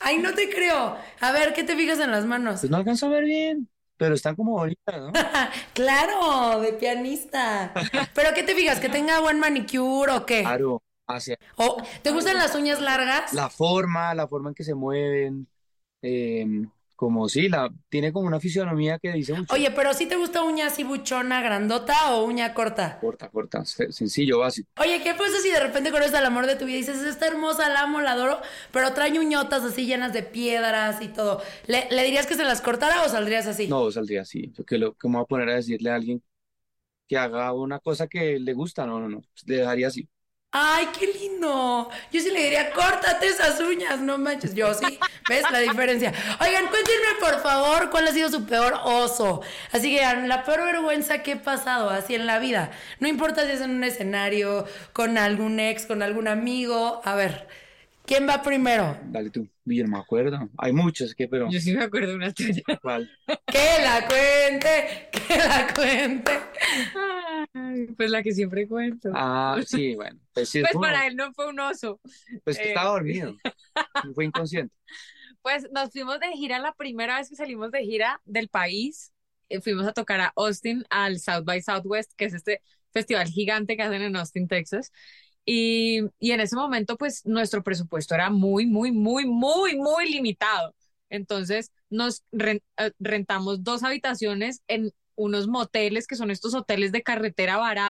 Ay, 0.00 0.18
no 0.18 0.34
te 0.34 0.48
creo. 0.50 0.96
A 1.20 1.32
ver, 1.32 1.54
¿qué 1.54 1.64
te 1.64 1.76
fijas 1.76 1.98
en 2.00 2.10
las 2.10 2.24
manos? 2.24 2.60
Pues 2.60 2.70
no 2.70 2.76
alcanzo 2.76 3.06
a 3.06 3.10
ver 3.10 3.24
bien, 3.24 3.68
pero 3.96 4.14
están 4.14 4.36
como 4.36 4.52
bonitas, 4.52 5.00
¿no? 5.00 5.12
claro, 5.74 6.60
de 6.60 6.72
pianista. 6.72 7.72
¿Pero 8.14 8.34
qué 8.34 8.42
te 8.42 8.54
fijas? 8.54 8.80
¿Que 8.80 8.88
tenga 8.88 9.20
buen 9.20 9.38
manicure 9.40 10.12
o 10.12 10.26
qué? 10.26 10.42
Claro, 10.42 10.82
hacia 11.06 11.36
¿O 11.56 11.82
te 12.02 12.10
gustan 12.10 12.36
las 12.36 12.54
uñas 12.54 12.80
largas? 12.80 13.32
la 13.32 13.48
forma, 13.50 14.14
la 14.14 14.28
forma 14.28 14.50
en 14.50 14.54
que 14.54 14.64
se 14.64 14.74
mueven, 14.74 15.48
eh, 16.02 16.46
como 16.98 17.28
sí, 17.28 17.48
la, 17.48 17.70
tiene 17.88 18.12
como 18.12 18.26
una 18.26 18.40
fisionomía 18.40 18.98
que 18.98 19.12
dice 19.12 19.32
mucho. 19.34 19.56
Oye, 19.56 19.70
pero 19.70 19.94
si 19.94 20.06
te 20.06 20.16
gusta 20.16 20.42
uña 20.42 20.66
así 20.66 20.84
buchona, 20.84 21.40
grandota 21.42 22.12
o 22.14 22.24
uña 22.24 22.54
corta? 22.54 22.98
Corta, 23.00 23.28
corta, 23.30 23.64
se- 23.64 23.92
sencillo, 23.92 24.38
básico. 24.40 24.70
Oye, 24.80 25.02
¿qué 25.02 25.12
pasa 25.14 25.40
si 25.42 25.50
de 25.50 25.60
repente 25.60 25.90
conoces 25.90 26.14
al 26.14 26.24
amor 26.26 26.46
de 26.46 26.54
tu 26.56 26.64
vida 26.64 26.76
y 26.76 26.80
dices, 26.80 27.02
está 27.02 27.26
hermosa, 27.26 27.68
la 27.68 27.80
amo, 27.82 28.00
la 28.00 28.12
adoro, 28.12 28.40
pero 28.72 28.92
trae 28.94 29.18
uñotas 29.18 29.64
así 29.64 29.86
llenas 29.86 30.12
de 30.12 30.22
piedras 30.22 31.02
y 31.02 31.08
todo? 31.08 31.42
¿Le, 31.66 31.88
le 31.90 32.04
dirías 32.04 32.26
que 32.26 32.34
se 32.36 32.44
las 32.44 32.60
cortara 32.60 33.02
o 33.02 33.08
saldrías 33.08 33.46
así? 33.46 33.74
No, 33.74 33.90
saldría 33.90 34.22
así. 34.22 34.50
Yo 34.54 34.64
que 34.64 34.78
lo 34.78 34.94
que 34.94 35.08
me 35.08 35.14
voy 35.16 35.22
a 35.24 35.26
poner 35.26 35.48
a 35.50 35.54
decirle 35.56 35.90
a 35.90 35.96
alguien 35.96 36.22
que 37.08 37.18
haga 37.18 37.52
una 37.54 37.80
cosa 37.80 38.08
que 38.08 38.38
le 38.40 38.54
gusta, 38.54 38.86
no, 38.86 39.00
no, 39.00 39.08
no, 39.08 39.22
le 39.46 39.56
dejaría 39.58 39.88
así. 39.88 40.08
Ay, 40.50 40.88
qué 40.98 41.06
lindo. 41.06 41.90
Yo 42.10 42.20
sí 42.22 42.30
le 42.30 42.42
diría, 42.42 42.72
córtate 42.72 43.26
esas 43.26 43.60
uñas, 43.60 44.00
no 44.00 44.16
manches. 44.16 44.54
Yo 44.54 44.72
sí, 44.72 44.98
¿ves 45.28 45.42
la 45.50 45.58
diferencia? 45.58 46.12
Oigan, 46.40 46.68
cuéntenme 46.68 47.20
por 47.20 47.42
favor 47.42 47.90
cuál 47.90 48.08
ha 48.08 48.12
sido 48.12 48.30
su 48.30 48.46
peor 48.46 48.80
oso. 48.84 49.42
Así 49.72 49.94
que 49.94 50.02
la 50.26 50.44
peor 50.44 50.64
vergüenza 50.64 51.22
que 51.22 51.32
he 51.32 51.36
pasado 51.36 51.90
así 51.90 52.14
en 52.14 52.26
la 52.26 52.38
vida. 52.38 52.70
No 52.98 53.08
importa 53.08 53.44
si 53.44 53.52
es 53.52 53.60
en 53.60 53.72
un 53.72 53.84
escenario, 53.84 54.64
con 54.94 55.18
algún 55.18 55.60
ex, 55.60 55.84
con 55.84 56.02
algún 56.02 56.28
amigo. 56.28 57.02
A 57.04 57.14
ver, 57.14 57.46
¿quién 58.08 58.28
va 58.28 58.42
primero? 58.42 58.98
Dale 59.04 59.30
tú. 59.30 59.48
Yo 59.64 59.84
no 59.84 59.90
me 59.90 59.98
acuerdo. 59.98 60.50
Hay 60.58 60.72
muchos 60.72 61.14
que, 61.14 61.28
pero 61.28 61.48
Yo 61.50 61.60
sí 61.60 61.74
me 61.74 61.84
acuerdo 61.84 62.10
de 62.10 62.16
una 62.16 62.32
tuya. 62.32 62.62
¿cuál? 62.82 63.10
Que 63.50 63.82
la 63.82 64.06
cuente, 64.08 65.10
que 65.12 65.36
la 65.38 65.74
cuente. 65.74 66.32
Ay, 67.54 67.86
pues 67.96 68.10
la 68.10 68.22
que 68.22 68.32
siempre 68.32 68.66
cuento. 68.68 69.10
Ah, 69.14 69.60
sí, 69.66 69.94
bueno. 69.94 70.18
Pues 70.32 70.48
sí, 70.50 70.60
Pues 70.60 70.74
para 70.80 71.06
él 71.06 71.16
no 71.16 71.32
fue 71.34 71.48
un 71.48 71.60
oso. 71.60 72.00
pues 72.44 72.58
que 72.58 72.64
eh. 72.66 72.68
estaba 72.68 72.90
dormido. 72.92 73.36
Fue 74.14 74.24
inconsciente. 74.24 74.74
Pues 75.42 75.68
nos 75.72 75.90
fuimos 75.92 76.20
de 76.20 76.28
gira 76.32 76.58
la 76.58 76.72
primera 76.74 77.18
vez 77.18 77.28
que 77.30 77.36
salimos 77.36 77.70
de 77.70 77.82
gira 77.84 78.20
del 78.24 78.48
país. 78.48 79.12
eh, 79.50 79.60
fuimos 79.60 79.86
a 79.86 79.92
tocar 79.92 80.20
a 80.20 80.32
Austin, 80.36 80.84
al 80.90 81.20
South 81.20 81.44
by 81.44 81.62
Southwest, 81.62 82.12
que 82.16 82.26
es 82.26 82.34
este 82.34 82.62
festival 82.92 83.28
gigante 83.28 83.76
que 83.76 83.82
hacen 83.82 84.02
en 84.02 84.16
Austin, 84.16 84.48
Texas. 84.48 84.92
Y, 85.50 86.02
y 86.20 86.32
en 86.32 86.40
ese 86.40 86.56
momento, 86.56 86.98
pues 86.98 87.24
nuestro 87.24 87.62
presupuesto 87.62 88.14
era 88.14 88.28
muy, 88.28 88.66
muy, 88.66 88.92
muy, 88.92 89.24
muy, 89.24 89.76
muy 89.76 90.12
limitado. 90.12 90.74
Entonces 91.08 91.72
nos 91.88 92.22
eh, 92.38 92.60
rentamos 92.98 93.64
dos 93.64 93.82
habitaciones 93.82 94.60
en 94.68 94.92
unos 95.16 95.48
moteles 95.48 96.06
que 96.06 96.16
son 96.16 96.30
estos 96.30 96.54
hoteles 96.54 96.92
de 96.92 97.02
carretera 97.02 97.56
barata. 97.56 97.88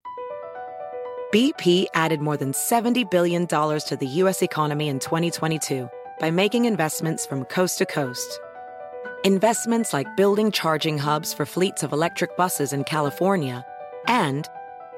BP 1.31 1.89
added 1.95 2.21
more 2.21 2.39
than 2.39 2.53
$70 2.53 3.11
billion 3.11 3.47
to 3.47 3.97
the 4.01 4.07
U.S. 4.23 4.41
economy 4.41 4.89
in 4.89 4.99
2022 4.99 5.91
by 6.21 6.31
making 6.31 6.65
investments 6.65 7.27
from 7.27 7.45
coast 7.45 7.77
to 7.79 7.85
coast. 7.85 8.41
Investments 9.25 9.93
like 9.93 10.17
building 10.17 10.51
charging 10.51 10.97
hubs 10.97 11.35
for 11.35 11.45
fleets 11.45 11.83
of 11.83 11.93
electric 11.93 12.35
buses 12.39 12.73
in 12.73 12.83
California 12.85 13.63
and 14.07 14.49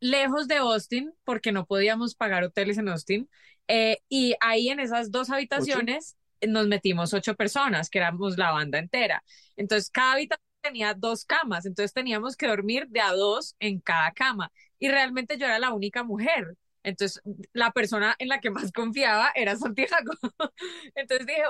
Lejos 0.00 0.48
de 0.48 0.56
Austin, 0.56 1.12
porque 1.24 1.52
no 1.52 1.66
podíamos 1.66 2.14
pagar 2.14 2.44
hoteles 2.44 2.78
en 2.78 2.88
Austin. 2.88 3.28
eh, 3.68 3.98
y 4.08 4.34
ahí 4.40 4.68
en 4.68 4.78
esas 4.80 5.10
dos 5.10 5.30
habitaciones 5.30 6.16
nos 6.46 6.66
metimos 6.68 7.14
ocho 7.14 7.34
personas, 7.34 7.88
que 7.88 7.98
éramos 7.98 8.36
la 8.36 8.52
banda 8.52 8.78
entera. 8.78 9.24
Entonces, 9.56 9.90
cada 9.90 10.12
habitación 10.14 10.44
tenía 10.60 10.94
dos 10.94 11.24
camas, 11.24 11.64
entonces 11.66 11.92
teníamos 11.94 12.36
que 12.36 12.46
dormir 12.46 12.86
de 12.88 13.00
a 13.00 13.12
dos 13.12 13.56
en 13.60 13.80
cada 13.80 14.12
cama. 14.12 14.52
Y 14.78 14.88
realmente 14.88 15.38
yo 15.38 15.46
era 15.46 15.58
la 15.58 15.72
única 15.72 16.02
mujer. 16.04 16.56
Entonces, 16.82 17.22
la 17.54 17.70
persona 17.72 18.14
en 18.18 18.28
la 18.28 18.40
que 18.40 18.50
más 18.50 18.70
confiaba 18.72 19.32
era 19.34 19.56
Santiago. 19.56 20.12
Entonces 20.94 21.26
dije, 21.26 21.44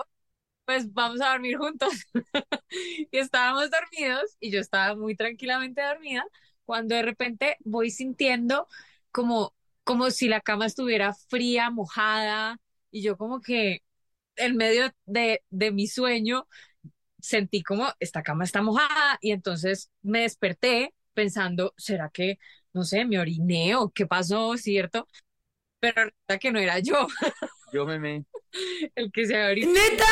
pues 0.64 0.92
vamos 0.92 1.20
a 1.20 1.31
dormir 1.31 1.57
juntos. 1.59 1.92
y 3.11 3.18
estábamos 3.18 3.70
dormidos 3.70 4.37
y 4.40 4.51
yo 4.51 4.61
estaba 4.61 4.97
muy 4.97 5.16
tranquilamente 5.16 5.83
dormida 5.83 6.25
cuando 6.64 6.94
de 6.94 7.03
repente 7.03 7.57
voy 7.64 7.90
sintiendo 7.90 8.68
como, 9.12 9.55
como 9.85 10.11
si 10.11 10.29
la 10.29 10.40
cama 10.40 10.66
estuviera 10.66 11.14
fría, 11.29 11.70
mojada, 11.70 12.59
y 12.90 13.03
yo 13.03 13.16
como 13.16 13.40
que 13.40 13.83
en 14.37 14.57
medio 14.57 14.92
de, 15.07 15.42
de 15.50 15.72
mi 15.72 15.87
sueño 15.88 16.48
sentí 17.20 17.62
como 17.62 17.88
esta 18.00 18.22
cama 18.22 18.44
está 18.44 18.62
mojada 18.62 19.18
y 19.20 19.33
entonces 19.33 19.90
me 20.03 20.20
desperté 20.22 20.94
pensando, 21.14 21.74
¿será 21.77 22.11
que, 22.11 22.38
no 22.72 22.85
sé, 22.85 23.05
me 23.05 23.18
oriné 23.18 23.74
qué 23.94 24.07
pasó, 24.07 24.57
cierto? 24.57 25.09
Pero 25.81 26.05
resulta 26.07 26.38
que 26.40 26.53
no 26.53 26.61
era 26.61 26.79
yo 26.81 27.09
Yo 27.75 27.85
me 27.85 27.99
me. 27.99 28.25
el 28.95 29.11
que 29.11 29.27
se 29.27 29.37
había 29.37 29.67
¿Neta? 29.67 30.05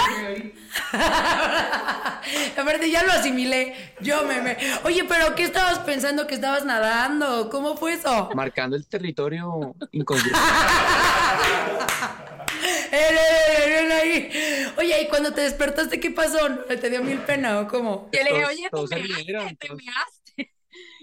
Aparte, 2.61 2.91
ya 2.91 3.05
lo 3.05 3.13
asimilé. 3.13 3.95
Yo 4.01 4.25
me, 4.25 4.41
me. 4.43 4.57
Oye, 4.83 5.05
pero 5.05 5.37
¿qué 5.37 5.45
estabas 5.45 5.79
pensando 5.79 6.27
que 6.27 6.35
estabas 6.35 6.65
nadando? 6.65 7.49
¿Cómo 7.51 7.77
fue 7.77 7.93
eso? 7.93 8.31
Marcando 8.35 8.75
el 8.75 8.85
territorio 8.89 9.77
inconsciente. 9.93 10.37
Eh, 12.93 12.99
eh, 12.99 13.17
eh, 13.59 13.89
eh, 13.89 13.93
ahí. 13.93 14.31
Oye, 14.77 15.03
¿y 15.03 15.09
cuando 15.09 15.33
te 15.33 15.43
despertaste 15.43 16.01
qué 16.01 16.11
pasó? 16.11 16.49
¿No 16.49 16.65
¿Te 16.65 16.91
dio 16.91 17.03
mil 17.03 17.19
pena 17.19 17.61
o 17.61 17.69
cómo? 17.69 18.11
Yo 18.13 18.23
le 18.25 18.31
dije, 18.31 18.45
oye, 18.45 18.69
te 18.89 18.97
rieron, 18.97 19.57
te 19.57 19.69
todos. 19.69 19.81
measte. 19.83 20.22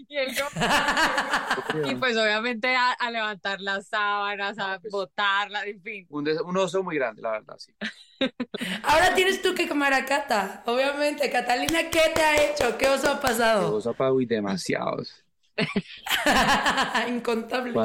Y 0.09 0.17
él 0.17 0.35
como- 0.35 0.65
Y 1.91 1.95
pues 1.95 2.17
obviamente 2.17 2.75
a, 2.75 2.91
a 2.93 3.11
levantar 3.11 3.61
las 3.61 3.87
sábanas, 3.87 4.57
a 4.57 4.79
botarlas, 4.91 5.65
en 5.67 5.81
fin. 5.81 6.07
Un, 6.09 6.27
un 6.45 6.57
oso 6.57 6.81
muy 6.83 6.95
grande, 6.95 7.21
la 7.21 7.31
verdad, 7.31 7.55
sí. 7.59 7.73
Ahora 8.83 9.13
tienes 9.15 9.41
tú 9.41 9.53
que 9.55 9.67
comer 9.69 9.93
a 9.93 10.05
Cata, 10.05 10.63
obviamente. 10.65 11.29
Catalina, 11.29 11.89
¿qué 11.91 12.01
te 12.13 12.21
ha 12.21 12.43
hecho? 12.43 12.77
¿Qué 12.77 12.87
oso 12.89 13.11
ha 13.11 13.19
pasado? 13.21 13.75
Oso 13.75 13.93
pago 13.93 14.19
y 14.19 14.25
demasiados. 14.25 15.23
Incontables. 17.07 17.75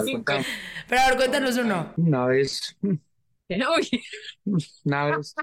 Pero 0.89 1.01
a 1.03 1.09
ver, 1.09 1.17
cuéntanos 1.17 1.57
uno. 1.57 1.93
Una 1.97 2.27
vez, 2.27 2.77
Uy, 2.81 4.03
una 4.85 5.07
vez. 5.17 5.35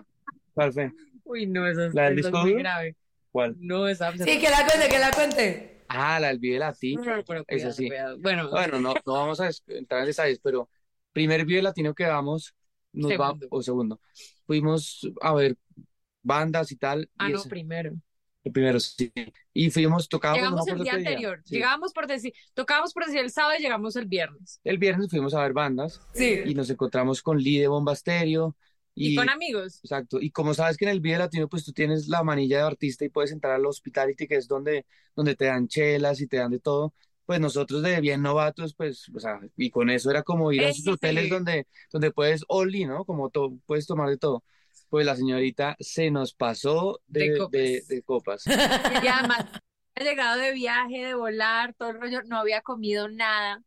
¿Cuál 0.53 0.73
fue? 0.73 0.91
uy, 1.23 1.45
no, 1.45 1.67
eso, 1.67 1.85
es- 1.85 1.93
¿La 1.93 2.05
del 2.09 2.19
eso 2.19 2.27
es 2.27 2.33
disco 2.33 2.45
muy 2.45 2.53
grave. 2.55 2.95
¿Cuál? 3.31 3.55
No, 3.59 3.87
esa 3.87 4.11
Sí, 4.11 4.39
que 4.39 4.49
la 4.49 4.65
cuente, 4.65 4.89
que 4.89 4.99
la 4.99 5.11
cuente. 5.11 5.70
Ah, 5.93 6.19
la 6.19 6.33
de 6.35 6.59
latino. 6.59 7.01
Pero 7.03 7.45
cuidado, 7.45 7.71
sí. 7.73 7.87
cuidado. 7.87 8.17
Bueno, 8.19 8.49
Bueno, 8.49 8.79
no, 8.79 8.93
no 9.05 9.13
vamos 9.13 9.39
a 9.41 9.49
entrar 9.67 10.01
en 10.01 10.07
detalles, 10.07 10.39
pero 10.41 10.69
primer 11.13 11.45
video 11.45 11.61
latino 11.61 11.93
que 11.93 12.03
damos, 12.05 12.53
nos 12.93 13.11
va, 13.11 13.27
Segundo. 13.27 13.47
o 13.51 13.61
segundo, 13.63 14.01
fuimos 14.45 15.07
a 15.21 15.33
ver 15.33 15.55
bandas 16.23 16.71
y 16.71 16.75
tal, 16.77 17.09
ah, 17.17 17.29
y 17.29 17.33
no, 17.33 17.39
ese- 17.39 17.49
primero. 17.49 17.93
el 18.43 18.51
primero 18.51 18.79
sí, 18.79 19.11
y 19.53 19.69
fuimos, 19.71 20.07
tocábamos, 20.09 20.41
no 20.41 20.49
Llegamos 20.49 20.67
el 20.67 20.73
acuerdo 20.73 20.83
día 20.83 20.93
anterior. 20.93 21.41
sí. 21.45 21.55
Llegamos 21.55 21.93
por 21.93 22.07
decir, 22.07 22.33
tocábamos 22.53 22.93
por 22.93 23.05
decir 23.05 23.19
el 23.21 23.31
sábado 23.31 23.55
y 23.59 23.61
llegamos 23.61 23.95
el 23.95 24.05
viernes. 24.05 24.59
El 24.63 24.77
viernes 24.77 25.09
fuimos 25.09 25.33
a 25.33 25.41
ver 25.41 25.53
bandas 25.53 25.99
Sí. 26.13 26.41
y 26.45 26.53
nos 26.55 26.69
encontramos 26.69 27.21
con 27.21 27.37
Lee 27.37 27.59
de 27.59 27.67
Bomba 27.67 27.93
Estéreo 27.93 28.55
Y, 29.01 29.13
y, 29.13 29.15
con 29.15 29.29
amigos. 29.29 29.79
exacto, 29.83 30.19
y 30.21 30.31
como 30.31 30.53
sabes 30.53 30.77
que 30.77 30.85
en 30.85 30.91
el 30.91 30.99
video 31.01 31.19
latino 31.19 31.47
pues 31.49 31.63
tú 31.65 31.71
tienes 31.73 32.07
la 32.07 32.23
manilla 32.23 32.57
de 32.57 32.63
artista 32.63 33.05
y 33.05 33.09
puedes 33.09 33.31
entrar 33.31 33.53
al 33.55 33.65
hospitality 33.65 34.27
que 34.27 34.35
es 34.35 34.47
donde, 34.47 34.85
donde 35.15 35.35
te 35.35 35.45
dan 35.45 35.67
chelas 35.67 36.21
y 36.21 36.27
te 36.27 36.37
dan 36.37 36.51
de 36.51 36.59
todo, 36.59 36.93
pues 37.25 37.39
nosotros 37.39 37.81
de 37.83 37.99
bien 38.01 38.21
novatos 38.21 38.73
pues, 38.73 39.09
o 39.15 39.19
sea, 39.19 39.39
y 39.57 39.69
con 39.69 39.89
eso 39.89 40.09
era 40.11 40.23
como 40.23 40.51
ir 40.51 40.61
a 40.63 40.69
esos 40.69 40.85
Ey. 40.87 40.93
hoteles 40.93 41.29
donde, 41.29 41.67
donde 41.91 42.11
puedes 42.11 42.43
only, 42.47 42.85
¿no? 42.85 43.05
Como 43.05 43.29
to- 43.29 43.57
puedes 43.65 43.87
tomar 43.87 44.09
de 44.09 44.17
todo. 44.17 44.43
Pues 44.89 45.05
la 45.05 45.15
señorita 45.15 45.77
se 45.79 46.11
nos 46.11 46.33
pasó 46.33 46.99
de, 47.07 47.29
De 47.31 47.37
copas. 47.37 47.51
de- 47.51 47.83
de 47.87 48.01
copas. 48.03 48.43
Y 49.03 49.07
además, 49.07 49.45
había 49.95 50.11
llegado 50.11 50.39
de 50.39 50.51
viaje, 50.53 51.05
de 51.05 51.13
volar, 51.13 51.73
todo 51.75 51.89
el 51.91 52.01
rollo, 52.01 52.21
no 52.23 52.37
había 52.37 52.61
comido 52.61 53.07
nada. 53.07 53.61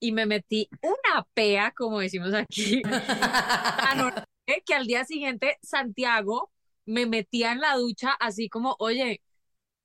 Y 0.00 0.12
me 0.12 0.26
metí 0.26 0.68
una 0.82 1.26
pea, 1.34 1.72
como 1.76 2.00
decimos 2.00 2.32
aquí, 2.34 2.82
que 4.66 4.74
al 4.74 4.86
día 4.86 5.04
siguiente 5.04 5.58
Santiago 5.62 6.50
me 6.86 7.06
metía 7.06 7.52
en 7.52 7.60
la 7.60 7.76
ducha 7.76 8.12
así 8.20 8.48
como, 8.48 8.76
oye, 8.78 9.22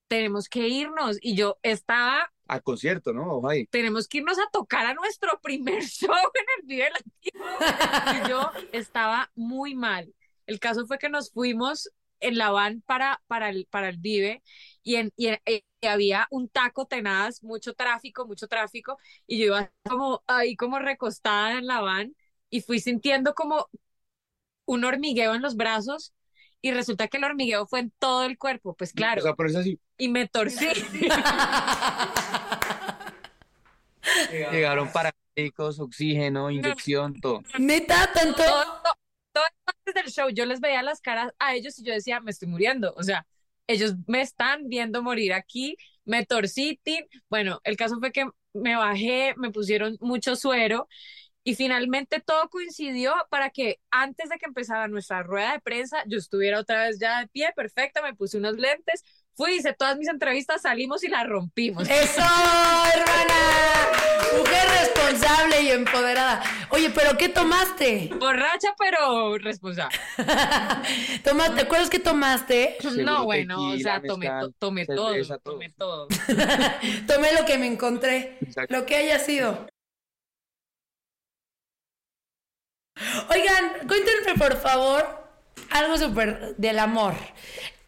tenemos 0.08 0.50
que 0.50 0.68
irnos. 0.68 1.18
Y 1.22 1.36
yo 1.36 1.58
estaba 1.64 2.32
Al 2.48 2.62
concierto, 2.64 3.12
¿no? 3.14 3.42
Tenemos 3.70 4.08
que 4.08 4.20
irnos 4.20 4.40
a 4.40 4.50
tocar 4.52 4.86
a 4.86 4.94
nuestro 4.94 5.40
primer 5.42 5.84
show 5.86 6.14
en 6.34 6.46
el 6.60 6.68
Vive 6.68 6.90
Latino. 6.92 7.46
Y 8.26 8.30
yo 8.30 8.52
estaba 8.72 9.32
muy 9.36 9.76
mal. 9.76 10.14
El 10.46 10.60
caso 10.60 10.86
fue 10.86 10.98
que 10.98 11.10
nos 11.10 11.32
fuimos 11.32 11.90
en 12.20 12.38
la 12.38 12.50
van 12.52 12.82
para, 12.82 13.22
para, 13.28 13.50
el, 13.50 13.68
para 13.70 13.90
el 13.90 13.98
Vive 13.98 14.42
y, 14.84 14.96
en, 14.96 15.12
y, 15.18 15.28
en- 15.28 15.40
y 15.46 15.88
había 15.88 16.28
un 16.32 16.48
taco 16.50 16.86
tenaz, 16.86 17.44
mucho 17.44 17.74
tráfico, 17.74 18.26
mucho 18.26 18.48
tráfico, 18.48 18.98
y 19.28 19.40
yo 19.40 19.46
iba 19.48 19.72
como 19.88 20.24
ahí 20.28 20.56
como 20.56 20.80
recostada 20.80 21.58
en 21.58 21.68
la 21.68 21.82
van 21.82 22.16
y 22.50 22.62
fui 22.62 22.80
sintiendo 22.80 23.34
como 23.36 23.68
un 24.66 24.84
hormigueo 24.84 25.36
en 25.36 25.42
los 25.42 25.56
brazos 25.56 26.14
y 26.62 26.72
resulta 26.72 27.08
que 27.08 27.18
el 27.18 27.24
hormigueo 27.24 27.68
fue 27.68 27.80
en 27.80 27.94
todo 28.00 28.24
el 28.24 28.38
cuerpo, 28.38 28.76
pues 28.76 28.92
claro, 28.92 29.22
O 29.22 29.24
sea, 29.24 29.36
por 29.36 29.48
eso 29.48 29.60
así 29.60 29.80
y 29.98 30.10
me 30.10 30.28
torcí. 30.28 30.68
llegaron 34.52 34.92
paramédicos, 34.92 35.80
oxígeno, 35.80 36.52
inyección, 36.52 37.20
todo. 37.20 37.42
Neta, 37.60 38.12
tanto. 38.14 38.44
todo, 38.44 38.82
todo 39.32 39.44
antes 39.66 39.94
del 39.94 40.12
show, 40.12 40.30
yo 40.30 40.46
les 40.46 40.60
veía 40.60 40.84
las 40.84 41.02
caras 41.02 41.32
a 41.40 41.56
ellos 41.56 41.78
y 41.80 41.84
yo 41.84 41.94
decía, 41.94 42.20
me 42.20 42.32
estoy 42.32 42.48
muriendo. 42.48 42.94
O 42.98 43.04
sea, 43.04 43.26
ellos 43.68 43.94
me 44.08 44.22
están 44.22 44.68
viendo 44.68 45.02
morir 45.02 45.34
aquí, 45.34 45.78
me 46.04 46.26
torcí, 46.26 46.80
tin. 46.84 47.06
Bueno, 47.30 47.62
el 47.64 47.78
caso 47.78 48.00
fue 48.00 48.12
que 48.12 48.26
me 48.54 48.76
bajé, 48.76 49.34
me 49.38 49.52
pusieron 49.52 49.98
mucho 50.00 50.36
suero 50.36 50.88
y 51.48 51.54
finalmente 51.54 52.20
todo 52.20 52.50
coincidió 52.50 53.14
para 53.30 53.52
que 53.52 53.80
antes 53.92 54.30
de 54.30 54.38
que 54.38 54.48
empezara 54.48 54.88
nuestra 54.88 55.22
rueda 55.22 55.54
de 55.54 55.60
prensa, 55.60 56.04
yo 56.08 56.18
estuviera 56.18 56.60
otra 56.60 56.86
vez 56.88 56.98
ya 57.00 57.20
de 57.20 57.28
pie, 57.28 57.54
perfecta, 57.56 58.02
me 58.02 58.16
puse 58.16 58.40
unos 58.40 58.56
lentes, 58.56 59.04
fui, 59.36 59.58
hice 59.58 59.74
todas 59.74 59.96
mis 59.96 60.08
entrevistas, 60.08 60.64
salimos 60.64 61.04
y 61.04 61.08
la 61.08 61.24
rompimos. 61.24 61.88
¡Eso, 61.88 62.22
hermana! 62.96 63.36
Mujer 64.36 64.68
responsable 64.82 65.62
y 65.62 65.70
empoderada. 65.70 66.42
Oye, 66.72 66.90
¿pero 66.90 67.16
qué 67.16 67.30
tomaste? 67.30 68.10
Borracha, 68.20 68.74
pero 68.80 69.38
responsable. 69.38 69.96
¿Tomaste? 71.24 71.56
¿Te 71.58 71.62
acuerdas 71.62 71.92
que 71.92 72.00
tomaste? 72.00 72.78
No, 73.04 73.24
bueno, 73.26 73.70
o 73.70 73.78
sea, 73.78 74.02
tomé, 74.02 74.30
mezcal, 74.30 74.56
tomé 74.58 74.88
todo, 74.88 75.14
tomé 75.44 75.70
todo. 75.70 76.08
Tomé 77.08 77.34
lo 77.34 77.46
que 77.46 77.60
me 77.60 77.68
encontré, 77.68 78.40
Exacto. 78.42 78.76
lo 78.76 78.88
que 78.88 78.96
haya 78.96 79.20
sido. 79.20 79.68
Oigan, 83.30 83.88
cuéntenme 83.88 84.36
por 84.38 84.58
favor 84.58 85.28
algo 85.72 85.98
súper 85.98 86.56
del 86.58 86.80
amor. 86.80 87.14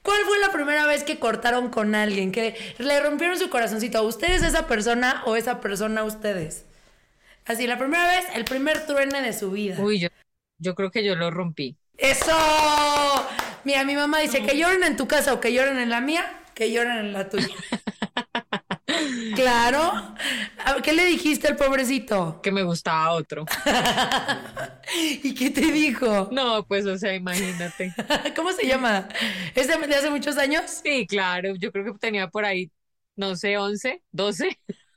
¿Cuál 0.01 0.21
fue 0.25 0.39
la 0.39 0.51
primera 0.51 0.85
vez 0.85 1.03
que 1.03 1.19
cortaron 1.19 1.69
con 1.69 1.93
alguien? 1.95 2.31
Que 2.31 2.55
le 2.77 2.99
rompieron 2.99 3.37
su 3.37 3.49
corazoncito. 3.49 4.03
¿Ustedes 4.03 4.41
esa 4.43 4.67
persona 4.67 5.21
o 5.25 5.35
esa 5.35 5.59
persona 5.59 6.01
a 6.01 6.03
ustedes? 6.05 6.65
Así, 7.45 7.67
la 7.67 7.77
primera 7.77 8.07
vez, 8.07 8.25
el 8.33 8.45
primer 8.45 8.85
truene 8.85 9.21
de 9.21 9.33
su 9.33 9.51
vida. 9.51 9.75
Uy, 9.79 9.99
yo, 9.99 10.09
yo 10.59 10.75
creo 10.75 10.91
que 10.91 11.03
yo 11.03 11.15
lo 11.15 11.31
rompí. 11.31 11.75
¡Eso! 11.97 12.35
Mira, 13.63 13.83
mi 13.83 13.95
mamá 13.95 14.19
dice 14.19 14.43
que 14.43 14.57
lloren 14.57 14.83
en 14.83 14.95
tu 14.97 15.07
casa 15.07 15.33
o 15.33 15.39
que 15.41 15.51
lloren 15.53 15.77
en 15.79 15.89
la 15.89 15.99
mía, 15.99 16.25
que 16.53 16.71
lloren 16.71 16.97
en 16.97 17.13
la 17.13 17.29
tuya. 17.29 17.47
Claro. 19.35 20.15
A- 20.65 20.81
¿Qué 20.81 20.93
le 20.93 21.05
dijiste 21.05 21.47
al 21.47 21.55
pobrecito? 21.55 22.39
Que 22.41 22.51
me 22.51 22.63
gustaba 22.63 23.11
otro. 23.11 23.45
¿Y 25.23 25.33
qué 25.35 25.49
te 25.49 25.61
dijo? 25.71 26.29
No, 26.31 26.65
pues, 26.67 26.85
o 26.85 26.97
sea, 26.97 27.15
imagínate. 27.15 27.93
¿Cómo 28.35 28.51
se 28.51 28.67
llama? 28.67 29.07
¿Es 29.55 29.67
de, 29.67 29.77
de 29.87 29.95
hace 29.95 30.09
muchos 30.09 30.37
años? 30.37 30.63
Sí, 30.83 31.05
claro, 31.07 31.55
yo 31.55 31.71
creo 31.71 31.85
que 31.93 31.99
tenía 31.99 32.27
por 32.29 32.45
ahí, 32.45 32.71
no 33.15 33.35
sé, 33.35 33.57
11, 33.57 34.03
12. 34.11 34.59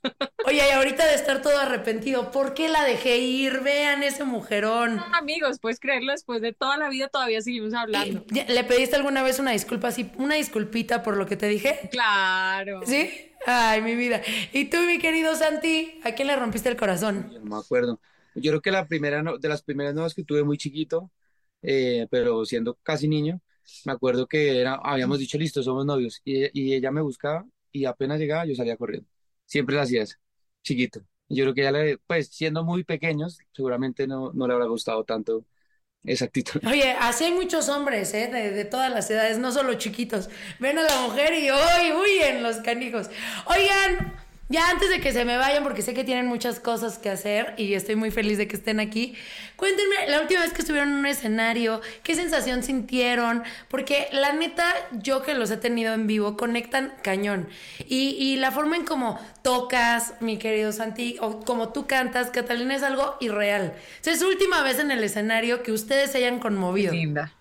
Oye, 0.46 0.56
y 0.66 0.70
ahorita 0.72 1.06
de 1.06 1.14
estar 1.14 1.42
todo 1.42 1.58
arrepentido, 1.58 2.30
¿por 2.30 2.54
qué 2.54 2.68
la 2.68 2.84
dejé 2.84 3.18
ir? 3.18 3.60
Vean 3.60 4.02
ese 4.02 4.24
mujerón. 4.24 5.00
Amigos, 5.12 5.58
puedes 5.60 5.78
creerlo, 5.80 6.12
después 6.12 6.40
de 6.40 6.52
toda 6.52 6.76
la 6.78 6.88
vida 6.88 7.08
todavía 7.08 7.40
seguimos 7.42 7.74
hablando. 7.74 8.24
¿Ya- 8.30 8.44
¿Le 8.46 8.64
pediste 8.64 8.96
alguna 8.96 9.22
vez 9.22 9.38
una 9.38 9.50
disculpa 9.50 9.88
así, 9.88 10.10
una 10.16 10.36
disculpita 10.36 11.02
por 11.02 11.16
lo 11.16 11.26
que 11.26 11.36
te 11.36 11.46
dije? 11.48 11.88
Claro. 11.90 12.80
¿Sí? 12.86 13.10
Ay, 13.46 13.82
mi 13.82 13.94
vida. 13.96 14.20
¿Y 14.52 14.66
tú, 14.66 14.78
mi 14.78 14.98
querido 14.98 15.34
Santi, 15.36 16.00
a 16.04 16.12
quién 16.12 16.28
le 16.28 16.36
rompiste 16.36 16.68
el 16.68 16.76
corazón? 16.76 17.30
Yo 17.32 17.40
no 17.40 17.46
me 17.46 17.56
acuerdo. 17.56 18.00
Yo 18.35 18.51
creo 18.53 18.61
que 18.62 18.71
la 18.71 18.87
primera, 18.87 19.23
de 19.40 19.49
las 19.49 19.62
primeras 19.62 19.95
novias 19.95 20.14
que 20.14 20.25
tuve 20.25 20.45
muy 20.45 20.57
chiquito, 20.59 21.11
eh, 21.62 22.07
pero 22.11 22.45
siendo 22.45 22.77
casi 22.83 23.09
niño, 23.09 23.40
me 23.85 23.93
acuerdo 23.93 24.27
que 24.27 24.61
era, 24.61 24.75
habíamos 24.83 25.19
dicho, 25.19 25.38
listo, 25.38 25.62
somos 25.62 25.85
novios, 25.87 26.21
y, 26.25 26.47
y 26.59 26.75
ella 26.75 26.90
me 26.90 27.01
buscaba 27.03 27.45
y 27.73 27.85
apenas 27.85 28.19
llegaba 28.19 28.47
yo 28.47 28.55
salía 28.55 28.77
corriendo. 28.77 29.09
Siempre 29.47 29.77
la 29.77 29.83
hacía 29.83 30.03
eso, 30.03 30.16
chiquito. 30.62 31.01
Yo 31.29 31.45
creo 31.45 31.55
que 31.55 31.61
ella, 31.62 31.73
le, 31.73 31.99
pues 31.99 32.29
siendo 32.29 32.64
muy 32.64 32.85
pequeños, 32.85 33.38
seguramente 33.53 34.07
no, 34.07 34.33
no 34.33 34.47
le 34.47 34.55
habrá 34.55 34.66
gustado 34.66 35.05
tanto 35.05 35.45
esa 36.05 36.27
actitud. 36.27 36.62
Oye, 36.66 36.93
así 36.93 37.25
hay 37.25 37.33
muchos 37.33 37.69
hombres, 37.69 38.12
¿eh? 38.14 38.29
De, 38.29 38.51
de 38.51 38.64
todas 38.64 38.93
las 38.93 39.11
edades, 39.11 39.38
no 39.38 39.51
solo 39.53 39.75
chiquitos. 39.75 40.29
Ven 40.59 40.79
a 40.79 40.83
la 40.83 41.01
mujer 41.03 41.33
y 41.35 41.49
hoy 41.51 41.93
huyen 41.93 42.43
los 42.43 42.57
canijos. 42.59 43.09
Oigan, 43.47 44.14
ya 44.50 44.68
antes 44.68 44.90
de 44.90 45.00
que 45.00 45.12
se 45.12 45.24
me 45.24 45.36
vayan, 45.36 45.62
porque 45.62 45.80
sé 45.80 45.94
que 45.94 46.02
tienen 46.02 46.26
muchas 46.26 46.58
cosas 46.58 46.98
que 46.98 47.08
hacer 47.08 47.54
y 47.56 47.72
estoy 47.74 47.94
muy 47.94 48.10
feliz 48.10 48.36
de 48.36 48.48
que 48.48 48.56
estén 48.56 48.80
aquí, 48.80 49.14
cuéntenme 49.54 50.08
la 50.08 50.20
última 50.20 50.40
vez 50.40 50.52
que 50.52 50.60
estuvieron 50.60 50.90
en 50.90 50.96
un 50.96 51.06
escenario, 51.06 51.80
qué 52.02 52.16
sensación 52.16 52.64
sintieron, 52.64 53.44
porque 53.68 54.08
la 54.10 54.32
neta, 54.32 54.64
yo 54.90 55.22
que 55.22 55.34
los 55.34 55.52
he 55.52 55.56
tenido 55.56 55.94
en 55.94 56.08
vivo, 56.08 56.36
conectan 56.36 56.92
cañón. 57.02 57.48
Y, 57.86 58.16
y 58.18 58.36
la 58.36 58.50
forma 58.50 58.74
en 58.74 58.84
cómo 58.84 59.20
tocas, 59.42 60.14
mi 60.18 60.36
querido 60.36 60.72
Santi, 60.72 61.16
o 61.20 61.38
como 61.40 61.68
tú 61.68 61.86
cantas, 61.86 62.30
Catalina, 62.30 62.74
es 62.74 62.82
algo 62.82 63.16
irreal. 63.20 63.72
O 64.04 64.10
es 64.10 64.20
última 64.20 64.62
vez 64.64 64.80
en 64.80 64.90
el 64.90 65.04
escenario 65.04 65.62
que 65.62 65.70
ustedes 65.70 66.10
se 66.10 66.18
hayan 66.18 66.40
conmovido. 66.40 66.92
Linda. 66.92 67.32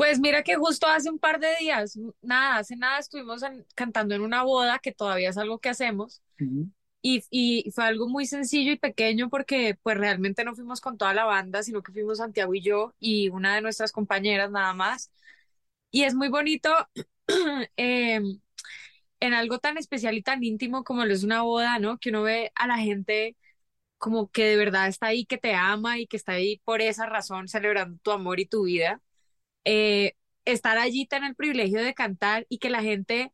Pues 0.00 0.18
mira 0.18 0.42
que 0.42 0.56
justo 0.56 0.86
hace 0.86 1.10
un 1.10 1.18
par 1.18 1.40
de 1.40 1.48
días, 1.60 1.98
nada, 2.22 2.56
hace 2.58 2.74
nada 2.76 2.98
estuvimos 2.98 3.42
en- 3.42 3.66
cantando 3.74 4.14
en 4.14 4.22
una 4.22 4.42
boda, 4.44 4.78
que 4.78 4.92
todavía 4.92 5.28
es 5.28 5.36
algo 5.38 5.58
que 5.58 5.68
hacemos, 5.68 6.22
y, 7.02 7.24
y 7.30 7.70
fue 7.72 7.84
algo 7.86 8.08
muy 8.08 8.26
sencillo 8.26 8.72
y 8.72 8.78
pequeño 8.78 9.30
porque 9.30 9.78
pues 9.82 9.98
realmente 9.98 10.44
no 10.44 10.54
fuimos 10.56 10.80
con 10.82 10.98
toda 10.98 11.14
la 11.14 11.24
banda, 11.26 11.62
sino 11.62 11.82
que 11.82 11.92
fuimos 11.92 12.18
Santiago 12.18 12.54
y 12.54 12.62
yo 12.62 12.94
y 13.00 13.28
una 13.30 13.54
de 13.56 13.62
nuestras 13.62 13.92
compañeras 13.92 14.50
nada 14.50 14.74
más. 14.74 15.12
Y 15.90 16.04
es 16.04 16.14
muy 16.14 16.28
bonito 16.28 16.70
eh, 17.76 18.20
en 19.20 19.34
algo 19.34 19.58
tan 19.58 19.78
especial 19.78 20.16
y 20.16 20.22
tan 20.22 20.42
íntimo 20.44 20.84
como 20.84 21.04
lo 21.04 21.12
es 21.14 21.24
una 21.24 21.42
boda, 21.42 21.78
¿no? 21.78 21.98
Que 21.98 22.10
uno 22.10 22.22
ve 22.22 22.52
a 22.54 22.66
la 22.66 22.78
gente 22.78 23.36
como 23.98 24.30
que 24.30 24.44
de 24.46 24.56
verdad 24.56 24.88
está 24.88 25.08
ahí, 25.08 25.26
que 25.26 25.38
te 25.38 25.54
ama 25.54 25.98
y 25.98 26.06
que 26.08 26.16
está 26.18 26.32
ahí 26.34 26.58
por 26.64 26.82
esa 26.82 27.06
razón 27.06 27.48
celebrando 27.48 27.98
tu 28.02 28.12
amor 28.12 28.40
y 28.40 28.46
tu 28.46 28.64
vida. 28.64 29.02
Eh, 29.64 30.14
estar 30.44 30.78
allí, 30.78 31.06
tener 31.06 31.30
el 31.30 31.36
privilegio 31.36 31.82
de 31.82 31.94
cantar 31.94 32.46
y 32.48 32.58
que 32.58 32.70
la 32.70 32.82
gente 32.82 33.32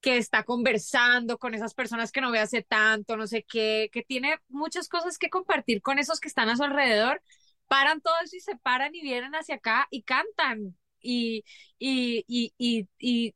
que 0.00 0.18
está 0.18 0.44
conversando 0.44 1.38
con 1.38 1.54
esas 1.54 1.74
personas 1.74 2.12
que 2.12 2.20
no 2.20 2.30
ve 2.30 2.38
hace 2.38 2.62
tanto, 2.62 3.16
no 3.16 3.26
sé 3.26 3.44
qué, 3.44 3.88
que 3.92 4.02
tiene 4.02 4.38
muchas 4.48 4.88
cosas 4.88 5.18
que 5.18 5.30
compartir 5.30 5.82
con 5.82 5.98
esos 5.98 6.20
que 6.20 6.28
están 6.28 6.48
a 6.48 6.56
su 6.56 6.62
alrededor, 6.64 7.22
paran 7.68 8.00
todos 8.00 8.32
y 8.34 8.40
se 8.40 8.56
paran 8.56 8.94
y 8.94 9.02
vienen 9.02 9.34
hacia 9.34 9.56
acá 9.56 9.88
y 9.90 10.02
cantan. 10.02 10.76
Y, 11.00 11.44
y, 11.78 12.24
y, 12.28 12.52
y, 12.58 12.88
y 12.98 13.34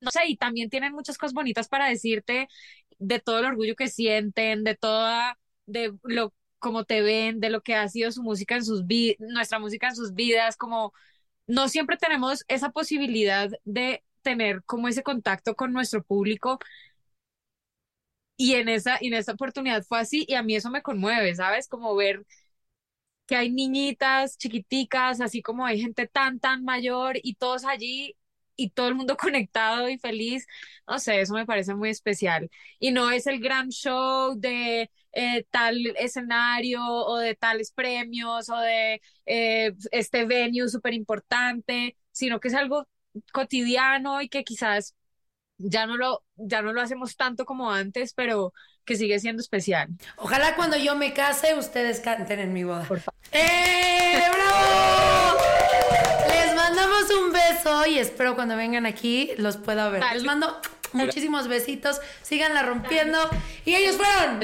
no 0.00 0.10
sé, 0.10 0.20
y 0.28 0.36
también 0.36 0.70
tienen 0.70 0.92
muchas 0.94 1.18
cosas 1.18 1.34
bonitas 1.34 1.68
para 1.68 1.88
decirte 1.88 2.48
de 2.98 3.20
todo 3.20 3.38
el 3.40 3.46
orgullo 3.46 3.76
que 3.76 3.88
sienten, 3.88 4.64
de 4.64 4.74
toda, 4.76 5.38
de 5.66 5.92
lo 6.04 6.32
como 6.60 6.84
te 6.84 7.02
ven, 7.02 7.40
de 7.40 7.50
lo 7.50 7.62
que 7.62 7.74
ha 7.76 7.88
sido 7.88 8.12
su 8.12 8.22
música 8.22 8.56
en 8.56 8.64
sus 8.64 8.86
vidas, 8.86 9.16
nuestra 9.20 9.58
música 9.60 9.88
en 9.88 9.96
sus 9.96 10.14
vidas, 10.14 10.56
como 10.56 10.94
no 11.48 11.68
siempre 11.68 11.96
tenemos 11.98 12.44
esa 12.48 12.70
posibilidad 12.70 13.50
de 13.64 14.04
tener 14.22 14.64
como 14.64 14.88
ese 14.88 15.02
contacto 15.04 15.56
con 15.56 15.72
nuestro 15.74 16.04
público 16.04 16.58
y 18.36 18.54
en 18.54 18.68
esa, 18.68 18.96
en 19.00 19.14
esa 19.14 19.32
oportunidad 19.32 19.82
fue 19.84 20.00
así 20.00 20.24
y 20.28 20.34
a 20.34 20.42
mí 20.42 20.54
eso 20.56 20.70
me 20.70 20.82
conmueve, 20.82 21.34
¿sabes? 21.34 21.68
Como 21.68 21.94
ver 21.96 22.24
que 23.26 23.36
hay 23.36 23.50
niñitas 23.50 24.36
chiquiticas, 24.38 25.20
así 25.20 25.42
como 25.42 25.64
hay 25.66 25.80
gente 25.80 26.06
tan, 26.08 26.40
tan 26.40 26.64
mayor 26.64 27.16
y 27.22 27.34
todos 27.34 27.64
allí 27.64 28.16
y 28.56 28.70
todo 28.70 28.88
el 28.88 28.94
mundo 28.96 29.16
conectado 29.18 29.88
y 29.88 29.98
feliz. 29.98 30.46
No 30.86 30.98
sé, 30.98 31.20
eso 31.20 31.34
me 31.34 31.46
parece 31.46 31.74
muy 31.74 31.90
especial. 31.90 32.50
Y 32.78 32.90
no 32.92 33.10
es 33.10 33.26
el 33.26 33.40
gran 33.40 33.68
show 33.70 34.34
de 34.38 34.90
eh, 35.12 35.44
tal 35.50 35.76
escenario 35.96 36.84
o 36.84 37.18
de 37.18 37.34
tales 37.34 37.72
premios 37.72 38.48
o 38.48 38.56
de 38.58 39.00
eh, 39.26 39.72
este 39.90 40.24
venue 40.24 40.68
súper 40.68 40.94
importante, 40.94 41.96
sino 42.12 42.40
que 42.40 42.48
es 42.48 42.54
algo 42.54 42.86
cotidiano 43.32 44.22
y 44.22 44.28
que 44.28 44.44
quizás 44.44 44.94
ya 45.58 45.86
no 45.86 45.96
lo, 45.96 46.24
ya 46.36 46.62
no 46.62 46.72
lo 46.72 46.80
hacemos 46.80 47.16
tanto 47.16 47.44
como 47.44 47.70
antes, 47.70 48.14
pero 48.14 48.52
que 48.84 48.96
sigue 48.96 49.18
siendo 49.20 49.42
especial. 49.42 49.88
Ojalá 50.16 50.56
cuando 50.56 50.76
yo 50.76 50.96
me 50.96 51.12
case 51.12 51.54
ustedes 51.54 52.00
canten 52.00 52.40
en 52.40 52.52
mi 52.52 52.64
boda. 52.64 52.84
Por 52.84 53.00
favor. 53.00 53.20
¡Eh! 53.32 54.22
¡Bravo! 54.32 55.38
Les 56.28 56.54
mandamos 56.54 57.10
un 57.10 57.32
beso 57.32 57.86
y 57.86 57.98
espero 57.98 58.34
cuando 58.34 58.56
vengan 58.56 58.86
aquí 58.86 59.32
los 59.36 59.58
pueda 59.58 59.90
ver. 59.90 60.02
Les 60.14 60.24
mando 60.24 60.60
muchísimos 60.92 61.48
besitos. 61.48 62.00
Síganla 62.22 62.62
rompiendo. 62.62 63.18
Y 63.64 63.74
ellos 63.74 63.96
fueron. 63.96 64.40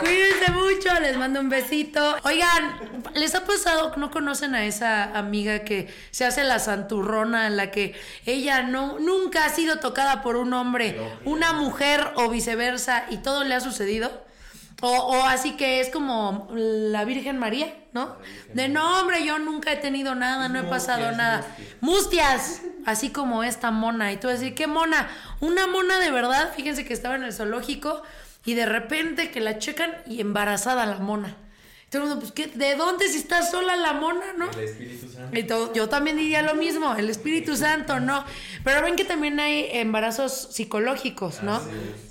Cuídense 0.00 0.50
mucho, 0.52 1.00
les 1.00 1.16
mando 1.16 1.40
un 1.40 1.48
besito. 1.48 2.16
Oigan, 2.24 3.02
¿les 3.14 3.34
ha 3.34 3.44
pasado 3.44 3.92
no 3.96 4.10
conocen 4.10 4.54
a 4.54 4.64
esa 4.66 5.04
amiga 5.16 5.60
que 5.60 5.92
se 6.10 6.24
hace 6.24 6.44
la 6.44 6.58
santurrona, 6.58 7.46
en 7.46 7.56
la 7.56 7.70
que 7.70 7.94
ella 8.26 8.62
no, 8.62 8.98
nunca 8.98 9.44
ha 9.44 9.48
sido 9.48 9.78
tocada 9.78 10.22
por 10.22 10.36
un 10.36 10.52
hombre, 10.52 11.00
una 11.24 11.52
mujer 11.52 12.12
o 12.16 12.28
viceversa 12.28 13.04
y 13.10 13.18
todo 13.18 13.44
le 13.44 13.54
ha 13.54 13.60
sucedido? 13.60 14.24
O, 14.86 14.90
o, 14.90 15.24
así 15.24 15.52
que 15.52 15.80
es 15.80 15.88
como 15.88 16.46
la 16.52 17.06
Virgen 17.06 17.38
María, 17.38 17.74
¿no? 17.94 18.16
De 18.52 18.68
no, 18.68 19.00
hombre, 19.00 19.24
yo 19.24 19.38
nunca 19.38 19.72
he 19.72 19.76
tenido 19.76 20.14
nada, 20.14 20.50
no 20.50 20.60
he 20.60 20.64
pasado 20.64 21.10
nada. 21.12 21.42
Mustias, 21.80 22.60
así 22.84 23.08
como 23.08 23.44
esta 23.44 23.70
mona. 23.70 24.12
Y 24.12 24.18
tú 24.18 24.28
decís, 24.28 24.52
¿qué 24.54 24.66
mona? 24.66 25.08
Una 25.40 25.66
mona 25.66 25.98
de 26.00 26.10
verdad, 26.10 26.52
fíjense 26.54 26.84
que 26.84 26.92
estaba 26.92 27.14
en 27.14 27.22
el 27.22 27.32
zoológico 27.32 28.02
y 28.44 28.52
de 28.52 28.66
repente 28.66 29.30
que 29.30 29.40
la 29.40 29.58
checan 29.58 29.90
y 30.06 30.20
embarazada 30.20 30.84
la 30.84 30.98
mona. 30.98 31.34
Todo 31.94 32.18
pues, 32.18 32.32
¿qué? 32.32 32.48
¿de 32.48 32.74
dónde 32.74 33.08
si 33.08 33.18
está 33.18 33.42
sola 33.42 33.76
la 33.76 33.92
mona, 33.92 34.32
no? 34.36 34.50
El 34.50 34.64
Espíritu 34.64 35.08
Santo. 35.08 35.38
Y 35.38 35.42
todo, 35.44 35.72
yo 35.74 35.88
también 35.88 36.16
diría 36.16 36.42
lo 36.42 36.56
mismo, 36.56 36.92
el 36.96 37.08
Espíritu 37.08 37.56
Santo, 37.56 38.00
no. 38.00 38.24
Pero 38.64 38.82
ven 38.82 38.96
que 38.96 39.04
también 39.04 39.38
hay 39.38 39.68
embarazos 39.70 40.48
psicológicos, 40.50 41.44
¿no? 41.44 41.60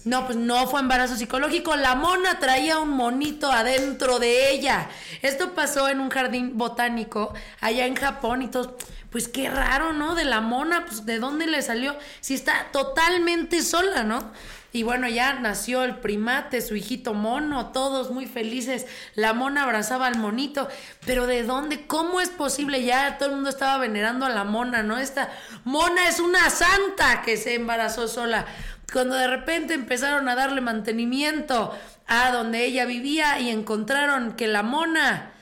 No, 0.06 0.26
pues 0.26 0.38
no 0.38 0.68
fue 0.68 0.80
embarazo 0.80 1.18
psicológico, 1.18 1.76
la 1.76 1.96
mona 1.96 2.40
traía 2.40 2.80
un 2.80 2.92
monito 2.92 3.52
adentro 3.52 4.20
de 4.20 4.52
ella. 4.52 4.88
Esto 5.22 5.54
pasó 5.54 5.90
en 5.90 6.00
un 6.00 6.10
jardín 6.10 6.58
botánico 6.58 7.34
allá 7.60 7.86
en 7.86 7.96
Japón 7.96 8.42
y 8.42 8.48
todo 8.48 8.78
pues 9.10 9.28
qué 9.28 9.48
raro, 9.48 9.94
¿no? 9.94 10.16
De 10.16 10.24
la 10.24 10.42
mona, 10.42 10.86
pues 10.86 11.06
de 11.06 11.20
dónde 11.20 11.46
le 11.46 11.62
salió, 11.62 11.96
si 12.20 12.34
está 12.34 12.70
totalmente 12.72 13.62
sola, 13.62 14.04
¿no? 14.04 14.32
Y 14.76 14.82
bueno, 14.82 15.08
ya 15.08 15.34
nació 15.34 15.84
el 15.84 15.98
primate, 15.98 16.60
su 16.60 16.76
hijito 16.76 17.14
mono, 17.14 17.68
todos 17.68 18.10
muy 18.10 18.26
felices. 18.26 18.88
La 19.14 19.34
mona 19.34 19.64
abrazaba 19.64 20.08
al 20.08 20.18
monito. 20.18 20.68
Pero 21.06 21.28
¿de 21.28 21.44
dónde? 21.44 21.86
¿Cómo 21.86 22.20
es 22.20 22.30
posible? 22.30 22.84
Ya 22.84 23.20
todo 23.20 23.30
el 23.30 23.36
mundo 23.36 23.52
estaba 23.52 23.78
venerando 23.78 24.26
a 24.26 24.30
la 24.30 24.44
mona, 24.46 24.82
¿no? 24.82 24.98
Esta 24.98 25.30
mona 25.64 26.08
es 26.10 26.20
una 26.20 26.50
santa 26.50 27.22
que 27.22 27.38
se 27.38 27.54
embarazó 27.54 28.08
sola. 28.08 28.48
Cuando 28.92 29.16
de 29.16 29.28
repente 29.28 29.76
empezaron 29.76 30.28
a 30.28 30.34
darle 30.34 30.60
mantenimiento 30.60 31.72
a 32.08 32.32
donde 32.32 32.66
ella 32.66 32.86
vivía 32.86 33.40
y 33.40 33.52
encontraron 33.52 34.34
que 34.34 34.48
la 34.48 34.64
mona 34.64 35.34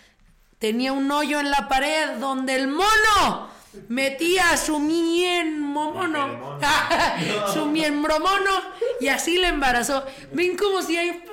tenía 0.60 0.92
un 0.92 1.10
hoyo 1.10 1.40
en 1.40 1.52
la 1.52 1.70
pared 1.70 2.18
donde 2.20 2.56
el 2.56 2.68
mono 2.68 3.51
metía 3.88 4.58
su 4.58 4.80
miembro 4.80 5.92
mono, 5.94 6.60
su 7.54 7.66
miembro 7.66 8.20
mono 8.20 8.52
y 9.00 9.08
así 9.08 9.38
le 9.38 9.48
embarazó. 9.48 10.06
Ven 10.34 10.58
como 10.58 10.82
si 10.82 10.98
hay, 10.98 11.24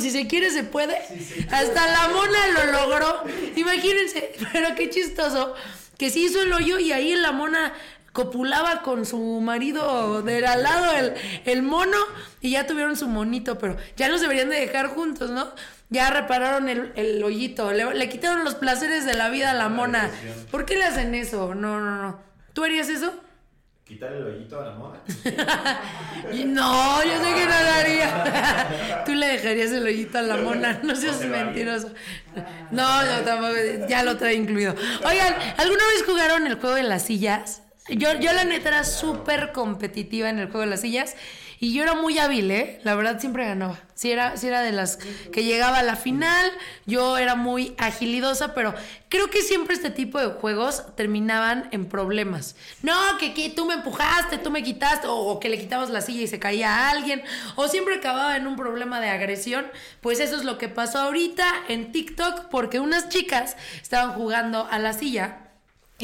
si 0.00 0.10
se 0.10 0.26
quiere 0.26 0.50
se 0.50 0.64
puede. 0.64 0.96
Hasta 1.50 1.86
la 1.86 2.08
mona 2.08 2.48
lo 2.48 2.72
logró. 2.72 3.22
Imagínense, 3.56 4.32
pero 4.52 4.74
qué 4.74 4.90
chistoso 4.90 5.54
que 5.98 6.10
se 6.10 6.20
hizo 6.20 6.42
el 6.42 6.52
hoyo 6.52 6.78
y 6.78 6.92
ahí 6.92 7.14
la 7.14 7.32
mona 7.32 7.72
copulaba 8.12 8.82
con 8.82 9.06
su 9.06 9.18
marido 9.40 10.22
del 10.22 10.44
al 10.44 10.62
lado, 10.62 10.92
el, 10.92 11.14
el 11.46 11.62
mono, 11.62 11.98
y 12.40 12.52
ya 12.52 12.64
tuvieron 12.64 12.96
su 12.96 13.08
monito, 13.08 13.58
pero 13.58 13.76
ya 13.96 14.08
los 14.08 14.20
deberían 14.20 14.50
de 14.50 14.60
dejar 14.60 14.86
juntos, 14.86 15.30
¿no? 15.30 15.50
Ya 15.90 16.10
repararon 16.10 16.68
el, 16.68 16.92
el 16.96 17.22
hoyito, 17.22 17.70
le, 17.72 18.08
quitaron 18.08 18.44
los 18.44 18.54
placeres 18.54 19.04
de 19.04 19.14
la 19.14 19.28
vida 19.28 19.50
a 19.50 19.54
la 19.54 19.68
mona. 19.68 20.10
¿Por 20.50 20.64
qué 20.64 20.76
le 20.76 20.84
hacen 20.84 21.14
eso? 21.14 21.54
No, 21.54 21.80
no, 21.80 22.02
no. 22.02 22.20
¿Tú 22.52 22.64
harías 22.64 22.88
eso? 22.88 23.12
¿Quitar 23.84 24.14
el 24.14 24.24
hoyito 24.24 24.58
a 24.58 24.64
la 24.64 24.74
mona? 24.76 24.98
no, 26.46 27.04
yo 27.04 27.22
sé 27.22 27.34
que 27.34 27.44
no 27.44 27.62
lo 27.62 27.72
haría. 27.78 29.02
Tú 29.06 29.12
le 29.12 29.26
dejarías 29.26 29.72
el 29.72 29.84
hoyito 29.84 30.16
a 30.16 30.22
la 30.22 30.38
mona, 30.38 30.80
no 30.82 30.96
seas 30.96 31.20
mentiroso. 31.26 31.90
No, 32.70 33.02
no, 33.02 33.20
tampoco, 33.20 33.52
ya 33.86 34.02
lo 34.02 34.16
trae 34.16 34.34
incluido. 34.36 34.74
Oigan, 35.04 35.34
¿alguna 35.58 35.84
vez 35.88 36.04
jugaron 36.06 36.46
el 36.46 36.54
juego 36.54 36.76
de 36.76 36.84
las 36.84 37.02
sillas? 37.02 37.60
Yo, 37.90 38.18
yo 38.18 38.32
la 38.32 38.44
neta 38.44 38.70
era 38.70 38.84
súper 38.84 39.52
competitiva 39.52 40.30
en 40.30 40.38
el 40.38 40.46
juego 40.46 40.60
de 40.62 40.68
las 40.68 40.80
sillas 40.80 41.14
y 41.64 41.72
yo 41.72 41.82
era 41.82 41.94
muy 41.94 42.18
hábil, 42.18 42.50
¿eh? 42.50 42.78
La 42.84 42.94
verdad 42.94 43.18
siempre 43.18 43.46
ganaba. 43.46 43.80
Si 43.94 44.12
era, 44.12 44.36
si 44.36 44.48
era 44.48 44.60
de 44.60 44.70
las 44.70 44.98
que 45.32 45.44
llegaba 45.44 45.78
a 45.78 45.82
la 45.82 45.96
final, 45.96 46.52
yo 46.84 47.16
era 47.16 47.36
muy 47.36 47.74
agilidosa, 47.78 48.52
pero 48.52 48.74
creo 49.08 49.30
que 49.30 49.40
siempre 49.40 49.74
este 49.74 49.88
tipo 49.88 50.20
de 50.20 50.26
juegos 50.26 50.94
terminaban 50.94 51.70
en 51.70 51.86
problemas. 51.86 52.54
No, 52.82 52.92
que, 53.18 53.32
que 53.32 53.48
tú 53.48 53.64
me 53.64 53.72
empujaste, 53.72 54.36
tú 54.36 54.50
me 54.50 54.62
quitaste, 54.62 55.06
o, 55.06 55.14
o, 55.14 55.40
que 55.40 55.48
le 55.48 55.58
quitabas 55.58 55.88
la 55.88 56.02
silla 56.02 56.20
y 56.20 56.26
se 56.26 56.38
caía 56.38 56.68
a 56.68 56.90
alguien, 56.90 57.22
o 57.56 57.66
siempre 57.66 57.94
acababa 57.94 58.36
en 58.36 58.46
un 58.46 58.56
problema 58.56 59.00
de 59.00 59.08
agresión. 59.08 59.64
Pues 60.02 60.20
eso 60.20 60.36
es 60.36 60.44
lo 60.44 60.58
que 60.58 60.68
pasó 60.68 60.98
ahorita 60.98 61.46
en 61.68 61.92
TikTok, 61.92 62.50
porque 62.50 62.78
unas 62.78 63.08
chicas 63.08 63.56
estaban 63.80 64.12
jugando 64.12 64.68
a 64.70 64.78
la 64.78 64.92
silla 64.92 65.44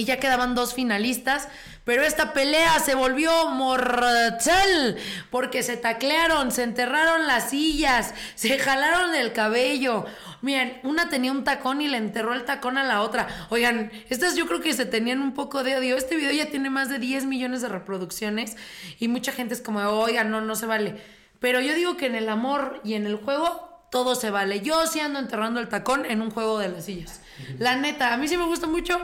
y 0.01 0.05
ya 0.07 0.19
quedaban 0.19 0.55
dos 0.55 0.73
finalistas, 0.73 1.49
pero 1.85 2.03
esta 2.03 2.33
pelea 2.33 2.79
se 2.79 2.95
volvió 2.95 3.49
mortal 3.49 4.97
porque 5.31 5.63
se 5.63 5.77
taclearon, 5.77 6.53
se 6.53 6.63
enterraron 6.63 7.27
las 7.27 7.51
sillas, 7.51 8.15
se 8.35 8.59
jalaron 8.59 9.15
el 9.15 9.35
cabello. 9.35 10.07
Miren, 10.41 10.81
una 10.85 11.11
tenía 11.11 11.33
un 11.33 11.45
tacón 11.45 11.83
y 11.83 11.89
le 11.89 11.99
enterró 11.99 12.33
el 12.33 12.47
tacón 12.47 12.79
a 12.79 12.85
la 12.85 13.03
otra. 13.03 13.29
Oigan, 13.51 13.93
estas 14.09 14.37
yo 14.37 14.47
creo 14.47 14.61
que 14.61 14.73
se 14.73 14.87
tenían 14.87 15.21
un 15.21 15.35
poco 15.35 15.63
de 15.65 15.77
odio. 15.77 15.99
Este 15.99 16.17
video 16.17 16.33
ya 16.33 16.47
tiene 16.47 16.71
más 16.71 16.89
de 16.89 16.99
10 16.99 17.27
millones 17.27 17.61
de 17.61 17.69
reproducciones 17.69 18.57
y 18.99 19.09
mucha 19.09 19.33
gente 19.33 19.53
es 19.53 19.61
como, 19.61 19.81
oigan, 19.81 20.31
no, 20.31 20.41
no 20.41 20.55
se 20.55 20.65
vale. 20.65 20.97
Pero 21.41 21.61
yo 21.61 21.75
digo 21.75 21.99
que 21.99 22.07
en 22.07 22.15
el 22.15 22.31
amor 22.31 22.81
y 22.85 22.95
en 22.95 23.07
el 23.07 23.17
juego 23.17 23.87
todo 23.91 24.15
se 24.15 24.31
vale. 24.31 24.61
Yo 24.61 24.87
sí 24.87 25.01
ando 25.01 25.19
enterrando 25.19 25.61
el 25.61 25.69
tacón 25.69 26.07
en 26.07 26.23
un 26.23 26.31
juego 26.31 26.59
de 26.59 26.71
las 26.71 26.87
sillas. 26.87 27.21
La 27.59 27.77
neta, 27.77 28.15
a 28.15 28.17
mí 28.17 28.29
sí 28.29 28.37
me 28.37 28.47
gusta 28.47 28.67
mucho. 28.67 28.99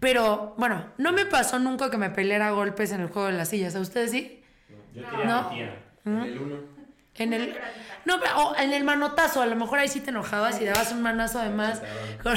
Pero 0.00 0.54
bueno, 0.56 0.86
no 0.96 1.12
me 1.12 1.26
pasó 1.26 1.58
nunca 1.58 1.90
que 1.90 1.98
me 1.98 2.10
peleara 2.10 2.48
a 2.48 2.50
golpes 2.52 2.90
en 2.92 3.02
el 3.02 3.08
juego 3.08 3.28
de 3.28 3.34
las 3.34 3.50
sillas. 3.50 3.76
¿A 3.76 3.80
ustedes 3.80 4.10
sí? 4.10 4.42
No, 4.68 5.00
yo 5.02 5.08
tiré 5.10 5.24
¿No? 5.26 5.38
a 5.38 5.50
mi 5.50 5.56
tía. 5.56 5.82
¿Mm? 6.04 6.10
En 6.10 6.22
el 6.22 6.38
uno. 6.38 6.80
En 7.16 7.34
el, 7.34 7.54
no, 8.06 8.14
o 8.14 8.56
en 8.56 8.72
el 8.72 8.82
manotazo, 8.82 9.42
a 9.42 9.46
lo 9.46 9.54
mejor 9.54 9.78
ahí 9.78 9.88
sí 9.88 10.00
te 10.00 10.08
enojabas 10.08 10.58
y 10.60 10.64
dabas 10.64 10.92
un 10.92 11.02
manazo 11.02 11.38
además. 11.38 11.82
Con, 12.22 12.34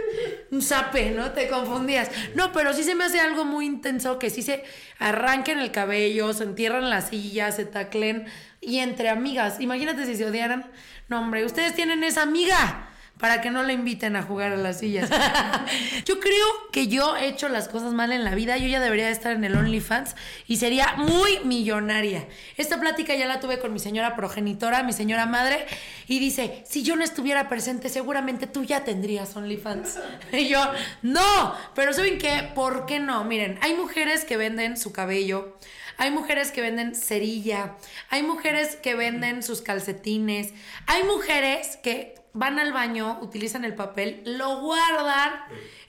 un 0.50 0.60
zape, 0.60 1.12
¿no? 1.12 1.32
Te 1.32 1.48
confundías. 1.48 2.10
No, 2.34 2.52
pero 2.52 2.74
sí 2.74 2.84
se 2.84 2.94
me 2.94 3.04
hace 3.04 3.18
algo 3.18 3.46
muy 3.46 3.64
intenso 3.64 4.18
que 4.18 4.28
sí 4.28 4.42
se 4.42 4.62
arranquen 4.98 5.58
el 5.58 5.70
cabello, 5.70 6.34
se 6.34 6.44
entierran 6.44 6.90
las 6.90 7.08
sillas, 7.08 7.56
se 7.56 7.64
taclen 7.64 8.26
y 8.60 8.80
entre 8.80 9.08
amigas. 9.08 9.58
Imagínate 9.58 10.04
si 10.04 10.16
se 10.16 10.26
odiaran. 10.26 10.70
No, 11.08 11.20
hombre, 11.20 11.46
ustedes 11.46 11.74
tienen 11.74 12.04
esa 12.04 12.22
amiga 12.22 12.90
para 13.18 13.40
que 13.40 13.50
no 13.50 13.62
le 13.62 13.72
inviten 13.72 14.14
a 14.14 14.22
jugar 14.22 14.52
a 14.52 14.56
las 14.56 14.80
sillas. 14.80 15.08
yo 16.04 16.20
creo 16.20 16.46
que 16.70 16.88
yo 16.88 17.16
he 17.16 17.28
hecho 17.28 17.48
las 17.48 17.68
cosas 17.68 17.92
mal 17.94 18.12
en 18.12 18.24
la 18.24 18.34
vida. 18.34 18.58
Yo 18.58 18.68
ya 18.68 18.80
debería 18.80 19.08
estar 19.08 19.32
en 19.32 19.44
el 19.44 19.56
OnlyFans 19.56 20.16
y 20.46 20.56
sería 20.56 20.94
muy 20.96 21.40
millonaria. 21.44 22.26
Esta 22.56 22.78
plática 22.78 23.14
ya 23.14 23.26
la 23.26 23.40
tuve 23.40 23.58
con 23.58 23.72
mi 23.72 23.78
señora 23.78 24.16
progenitora, 24.16 24.82
mi 24.82 24.92
señora 24.92 25.24
madre, 25.24 25.66
y 26.06 26.18
dice, 26.18 26.62
si 26.68 26.82
yo 26.82 26.94
no 26.96 27.04
estuviera 27.04 27.48
presente, 27.48 27.88
seguramente 27.88 28.46
tú 28.46 28.64
ya 28.64 28.84
tendrías 28.84 29.34
OnlyFans. 29.34 29.98
y 30.32 30.48
yo, 30.48 30.60
no, 31.02 31.54
pero 31.74 31.94
¿saben 31.94 32.18
qué? 32.18 32.50
¿Por 32.54 32.84
qué 32.84 33.00
no? 33.00 33.24
Miren, 33.24 33.58
hay 33.62 33.74
mujeres 33.74 34.24
que 34.24 34.36
venden 34.36 34.76
su 34.76 34.92
cabello. 34.92 35.56
Hay 35.98 36.10
mujeres 36.10 36.52
que 36.52 36.60
venden 36.62 36.94
cerilla, 36.94 37.76
hay 38.10 38.22
mujeres 38.22 38.76
que 38.76 38.94
venden 38.94 39.42
sus 39.42 39.62
calcetines, 39.62 40.52
hay 40.86 41.04
mujeres 41.04 41.78
que 41.82 42.14
van 42.36 42.58
al 42.58 42.72
baño, 42.72 43.18
utilizan 43.22 43.64
el 43.64 43.74
papel, 43.74 44.22
lo 44.26 44.60
guardan 44.60 45.32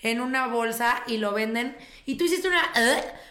en 0.02 0.22
una 0.22 0.48
bolsa 0.48 1.04
y 1.06 1.17
lo 1.17 1.34
venden. 1.34 1.76
Y 2.06 2.15
tú 2.15 2.24
hiciste 2.24 2.48
una... 2.48 2.63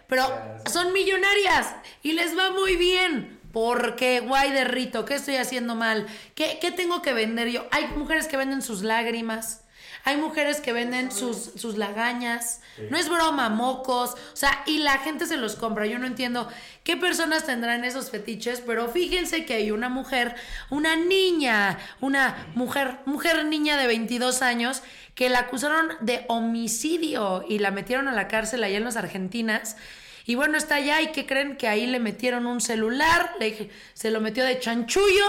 pero 0.06 0.26
son 0.66 0.92
millonarias 0.92 1.74
y 2.02 2.12
les 2.12 2.36
va 2.36 2.50
muy 2.50 2.76
bien. 2.76 3.40
Porque, 3.52 4.20
guay 4.20 4.52
de 4.52 4.64
rito, 4.64 5.06
¿qué 5.06 5.14
estoy 5.14 5.36
haciendo 5.36 5.74
mal? 5.74 6.06
¿Qué, 6.34 6.58
¿Qué 6.60 6.70
tengo 6.72 7.00
que 7.00 7.14
vender 7.14 7.48
yo? 7.48 7.66
Hay 7.70 7.86
mujeres 7.86 8.28
que 8.28 8.36
venden 8.36 8.60
sus 8.60 8.82
lágrimas. 8.82 9.62
Hay 10.06 10.18
mujeres 10.18 10.60
que 10.60 10.72
venden 10.72 11.10
sus, 11.10 11.36
sus 11.56 11.76
lagañas. 11.76 12.60
No 12.90 12.96
es 12.96 13.08
broma, 13.08 13.48
mocos. 13.48 14.12
O 14.12 14.36
sea, 14.36 14.62
y 14.64 14.78
la 14.78 14.98
gente 14.98 15.26
se 15.26 15.36
los 15.36 15.56
compra. 15.56 15.84
Yo 15.86 15.98
no 15.98 16.06
entiendo 16.06 16.48
qué 16.84 16.96
personas 16.96 17.44
tendrán 17.44 17.84
esos 17.84 18.12
fetiches, 18.12 18.60
pero 18.60 18.86
fíjense 18.86 19.44
que 19.44 19.54
hay 19.54 19.72
una 19.72 19.88
mujer, 19.88 20.36
una 20.70 20.94
niña, 20.94 21.80
una 22.00 22.46
mujer, 22.54 22.98
mujer 23.04 23.46
niña 23.46 23.76
de 23.76 23.88
22 23.88 24.42
años 24.42 24.84
que 25.16 25.28
la 25.28 25.40
acusaron 25.40 25.88
de 26.00 26.24
homicidio 26.28 27.44
y 27.48 27.58
la 27.58 27.72
metieron 27.72 28.06
a 28.06 28.12
la 28.12 28.28
cárcel 28.28 28.62
allá 28.62 28.76
en 28.76 28.84
las 28.84 28.96
Argentinas. 28.96 29.76
Y 30.24 30.36
bueno, 30.36 30.56
está 30.56 30.76
allá 30.76 31.00
y 31.00 31.10
que 31.10 31.26
creen 31.26 31.56
que 31.56 31.66
ahí 31.66 31.84
le 31.84 31.98
metieron 31.98 32.46
un 32.46 32.60
celular, 32.60 33.32
le, 33.40 33.70
se 33.94 34.12
lo 34.12 34.20
metió 34.20 34.44
de 34.44 34.60
chanchullo 34.60 35.24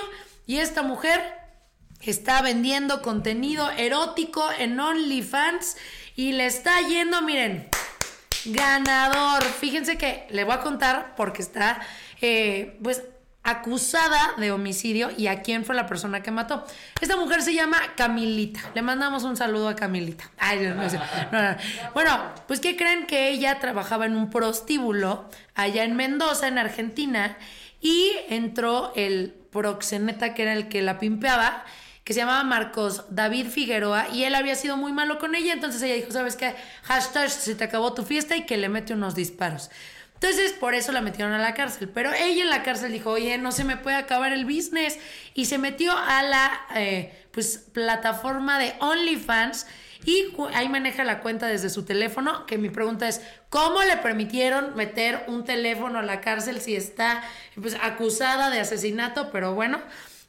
y 0.45 0.58
esta 0.58 0.84
mujer 0.84 1.37
está 2.02 2.41
vendiendo 2.41 3.02
contenido 3.02 3.70
erótico 3.72 4.45
en 4.58 4.80
OnlyFans 4.80 5.78
y 6.16 6.32
le 6.34 6.45
está 6.45 6.82
yendo, 6.82 7.22
miren, 7.22 7.70
ganador. 8.45 9.43
Fíjense 9.43 9.98
que 9.98 10.28
le 10.30 10.43
voy 10.43 10.54
a 10.54 10.62
contar 10.62 11.16
porque 11.16 11.41
está, 11.41 11.80
eh, 12.22 12.78
pues, 12.82 13.04
acusada 13.48 14.34
de 14.38 14.52
homicidio 14.52 15.10
y 15.16 15.28
a 15.28 15.41
quién 15.41 15.64
fue 15.64 15.74
la 15.74 15.88
persona 15.88 16.22
que 16.22 16.32
mató. 16.32 16.66
Esta 17.00 17.16
mujer 17.16 17.41
se 17.41 17.54
llama 17.54 17.78
Camilita. 17.95 18.60
Le 18.76 18.82
mandamos 18.82 19.24
un 19.24 19.38
saludo 19.38 19.70
a 19.70 19.76
Camilita. 19.76 20.30
Ay, 20.38 20.60
no 20.60 20.76
no. 20.76 21.56
Bueno, 21.93 22.34
pues 22.45 22.60
¿qué 22.60 22.76
creen 22.76 23.08
que 23.08 23.30
ella 23.30 23.60
trabajaba 23.60 24.06
en 24.06 24.18
un 24.18 24.30
prostíbulo 24.30 25.30
allá 25.56 25.86
en 25.86 25.95
Mendoza, 25.95 26.50
en 26.50 26.58
Argentina, 26.58 27.38
y 27.80 28.12
entró 28.28 28.91
el 28.98 29.34
proxeneta 29.50 30.34
que 30.34 30.41
era 30.41 30.52
el 30.52 30.68
que 30.68 30.82
la 30.82 31.00
pimpeaba 31.00 31.64
que 32.08 32.14
se 32.14 32.22
llamaba 32.22 32.45
Marcos 32.45 33.03
David 33.10 33.47
Figueroa 33.49 34.08
y 34.14 34.24
él 34.24 34.34
había 34.34 34.55
sido 34.55 34.78
muy 34.78 34.93
malo 34.93 35.20
con 35.20 35.36
ella, 35.36 35.51
entonces 35.51 35.82
ella 35.82 35.95
dijo, 35.95 36.10
¿sabes 36.10 36.38
qué? 36.38 36.55
Hashtag 36.84 37.30
se 37.30 37.53
te 37.53 37.66
acabó 37.66 37.93
tu 37.93 38.03
fiesta 38.03 38.38
y 38.38 38.45
que 38.45 38.55
le 38.55 38.70
mete 38.70 38.93
unos 38.93 39.14
disparos. 39.14 39.70
Entonces, 40.14 40.53
por 40.53 40.74
eso 40.74 40.93
la 40.93 41.01
metieron 41.01 41.34
a 41.34 41.38
la 41.38 41.53
cárcel. 41.53 41.89
Pero 41.93 42.14
ella 42.14 42.43
en 42.43 42.49
la 42.49 42.64
cárcel 42.64 42.93
dijo, 42.93 43.10
oye, 43.10 43.38
no 43.38 43.51
se 43.51 43.66
me 43.66 43.76
puede 43.76 43.97
acabar 43.97 44.32
el 44.32 44.45
business. 44.45 44.97
Y 45.34 45.47
se 45.47 45.58
metió 45.58 45.91
a 45.97 46.24
la 46.24 46.62
eh, 46.76 47.28
pues, 47.32 47.66
plataforma 47.74 48.58
de 48.58 48.74
OnlyFans 48.80 49.68
y 50.05 50.34
ahí 50.53 50.70
maneja 50.70 51.03
la 51.03 51.20
cuenta 51.20 51.47
desde 51.47 51.70
su 51.70 51.84
teléfono. 51.84 52.45
Que 52.45 52.58
mi 52.58 52.70
pregunta 52.70 53.10
es, 53.10 53.22
¿cómo 53.49 53.84
le 53.84 53.97
permitieron 53.97 54.78
meter 54.78 55.26
un 55.28 55.43
teléfono 55.43 55.99
a 55.99 56.03
la 56.03 56.22
cárcel 56.22 56.62
si 56.62 56.74
está 56.74 57.22
pues, 57.62 57.76
acusada 57.82 58.49
de 58.49 58.62
asesinato? 58.62 59.30
Pero 59.30 59.55
bueno, 59.55 59.82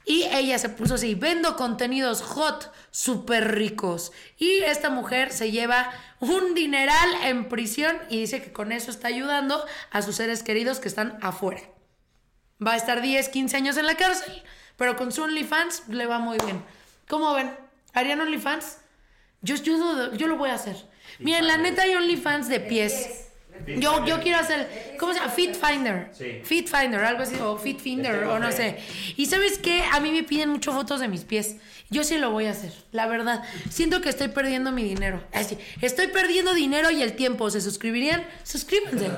y 0.08 0.24
ella 0.32 0.58
se 0.58 0.70
puso 0.70 0.94
así, 0.94 1.14
vendo 1.14 1.54
contenidos 1.54 2.22
hot, 2.22 2.72
súper 2.90 3.54
ricos. 3.54 4.10
Y 4.38 4.60
esta 4.60 4.88
mujer 4.88 5.34
se 5.34 5.50
lleva 5.50 5.92
un 6.18 6.54
dineral 6.54 7.10
en 7.24 7.50
prisión 7.50 7.98
y 8.08 8.20
dice 8.20 8.42
que 8.42 8.50
con 8.50 8.72
eso 8.72 8.90
está 8.90 9.08
ayudando 9.08 9.62
a 9.90 10.00
sus 10.00 10.16
seres 10.16 10.42
queridos 10.42 10.80
que 10.80 10.88
están 10.88 11.18
afuera. 11.20 11.60
Va 12.66 12.72
a 12.72 12.76
estar 12.76 13.02
10, 13.02 13.28
15 13.28 13.56
años 13.58 13.76
en 13.76 13.84
la 13.84 13.96
cárcel, 13.96 14.42
pero 14.78 14.96
con 14.96 15.12
su 15.12 15.24
OnlyFans 15.24 15.88
le 15.88 16.06
va 16.06 16.18
muy 16.18 16.38
bien. 16.42 16.64
¿Cómo 17.06 17.34
ven? 17.34 17.54
¿Harían 17.92 18.22
OnlyFans? 18.22 18.78
Yo, 19.42 19.56
yo, 19.56 20.14
yo 20.14 20.26
lo 20.26 20.38
voy 20.38 20.48
a 20.48 20.54
hacer. 20.54 20.88
Miren, 21.18 21.46
la 21.46 21.58
neta 21.58 21.82
hay 21.82 21.94
OnlyFans 21.94 22.48
de 22.48 22.60
pies. 22.60 23.27
Yo, 23.66 24.04
yo 24.06 24.20
quiero 24.20 24.38
hacer, 24.38 24.96
¿cómo 24.98 25.12
se 25.12 25.20
llama? 25.20 25.32
Fit 25.32 25.54
Finder. 25.54 26.10
Fit 26.44 26.68
Finder, 26.68 27.04
algo 27.04 27.22
así, 27.22 27.36
o 27.36 27.56
Fit 27.56 27.80
Finder, 27.80 28.24
o 28.24 28.38
no 28.38 28.52
sé. 28.52 28.78
Y 29.16 29.26
sabes 29.26 29.58
qué, 29.58 29.82
a 29.92 30.00
mí 30.00 30.10
me 30.10 30.22
piden 30.22 30.50
mucho 30.50 30.72
fotos 30.72 31.00
de 31.00 31.08
mis 31.08 31.24
pies. 31.24 31.56
Yo 31.90 32.04
sí 32.04 32.18
lo 32.18 32.30
voy 32.30 32.44
a 32.44 32.50
hacer, 32.50 32.72
la 32.92 33.06
verdad. 33.06 33.42
Siento 33.70 34.02
que 34.02 34.10
estoy 34.10 34.28
perdiendo 34.28 34.72
mi 34.72 34.84
dinero. 34.84 35.24
Así, 35.32 35.56
estoy 35.80 36.08
perdiendo 36.08 36.52
dinero 36.52 36.90
y 36.90 37.02
el 37.02 37.14
tiempo. 37.14 37.50
¿Se 37.50 37.62
suscribirían? 37.62 38.26
Suscríbanse. 38.42 39.06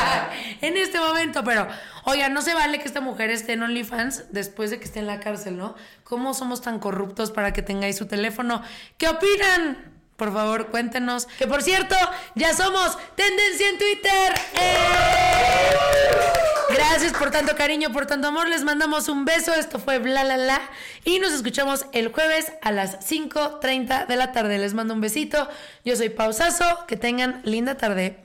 en 0.60 0.76
este 0.76 0.98
momento, 0.98 1.44
pero, 1.44 1.68
oiga, 2.04 2.28
no 2.28 2.42
se 2.42 2.54
vale 2.54 2.80
que 2.80 2.86
esta 2.86 3.00
mujer 3.00 3.30
esté 3.30 3.52
en 3.52 3.62
OnlyFans 3.62 4.32
después 4.32 4.70
de 4.70 4.78
que 4.78 4.84
esté 4.84 4.98
en 4.98 5.06
la 5.06 5.20
cárcel, 5.20 5.56
¿no? 5.56 5.76
¿Cómo 6.02 6.34
somos 6.34 6.62
tan 6.62 6.80
corruptos 6.80 7.30
para 7.30 7.52
que 7.52 7.62
tengáis 7.62 7.96
su 7.96 8.06
teléfono? 8.06 8.62
¿Qué 8.98 9.08
opinan? 9.08 9.91
Por 10.16 10.32
favor, 10.32 10.68
cuéntenos. 10.68 11.26
Que 11.38 11.46
por 11.46 11.62
cierto, 11.62 11.96
ya 12.34 12.54
somos 12.54 12.98
tendencia 13.16 13.68
en 13.68 13.78
Twitter. 13.78 14.34
¡Eh! 14.54 15.62
Gracias 16.74 17.12
por 17.12 17.30
tanto 17.30 17.54
cariño, 17.54 17.92
por 17.92 18.06
tanto 18.06 18.28
amor. 18.28 18.48
Les 18.48 18.64
mandamos 18.64 19.08
un 19.08 19.24
beso. 19.24 19.52
Esto 19.54 19.78
fue 19.78 19.98
Bla 19.98 20.24
La 20.24 20.36
La. 20.36 20.60
Y 21.04 21.18
nos 21.18 21.32
escuchamos 21.32 21.86
el 21.92 22.12
jueves 22.12 22.52
a 22.62 22.72
las 22.72 22.98
5.30 23.00 24.06
de 24.06 24.16
la 24.16 24.32
tarde. 24.32 24.58
Les 24.58 24.74
mando 24.74 24.94
un 24.94 25.00
besito. 25.00 25.48
Yo 25.84 25.96
soy 25.96 26.08
Pausazo. 26.08 26.86
Que 26.86 26.96
tengan 26.96 27.40
linda 27.44 27.76
tarde. 27.76 28.20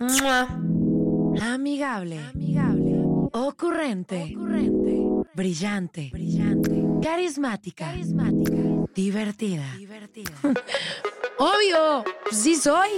Amigable. 1.42 2.20
Amigable. 2.34 2.94
Ocurrente. 3.34 4.34
Ocurrente. 4.36 4.98
Brillante. 5.34 6.10
Brillante. 6.12 6.84
Carismática. 7.02 7.86
Carismática. 7.86 8.58
Divertida. 8.96 9.76
Divertida. 9.78 10.32
Obvio, 11.40 12.04
sí 12.32 12.56
soy. 12.56 12.90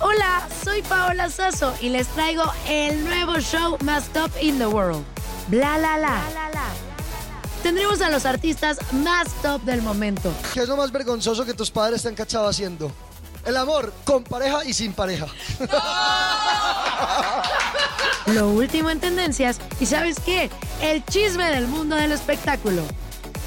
Hola, 0.00 0.48
soy 0.64 0.80
Paola 0.82 1.28
Sasso 1.28 1.74
y 1.80 1.90
les 1.90 2.06
traigo 2.08 2.44
el 2.66 3.04
nuevo 3.04 3.38
show 3.40 3.76
más 3.82 4.08
top 4.08 4.30
in 4.40 4.58
the 4.58 4.66
world. 4.66 5.04
Bla 5.48 5.76
la 5.76 5.98
la. 5.98 6.22
Tendremos 7.62 8.00
a 8.00 8.10
los 8.10 8.24
artistas 8.24 8.78
más 8.92 9.28
top 9.42 9.60
del 9.62 9.82
momento. 9.82 10.32
¿Qué 10.54 10.60
es 10.60 10.68
lo 10.68 10.76
más 10.76 10.92
vergonzoso 10.92 11.44
que 11.44 11.52
tus 11.52 11.70
padres 11.70 12.02
te 12.02 12.08
han 12.08 12.14
cachado 12.14 12.48
haciendo? 12.48 12.90
El 13.44 13.56
amor 13.56 13.92
con 14.04 14.24
pareja 14.24 14.64
y 14.64 14.72
sin 14.72 14.92
pareja. 14.92 15.26
Lo 18.26 18.48
último 18.48 18.90
en 18.90 18.98
tendencias 18.98 19.58
y 19.78 19.86
¿sabes 19.86 20.16
qué? 20.24 20.50
El 20.80 21.04
chisme 21.04 21.50
del 21.50 21.68
mundo 21.68 21.96
del 21.96 22.12
espectáculo. 22.12 22.82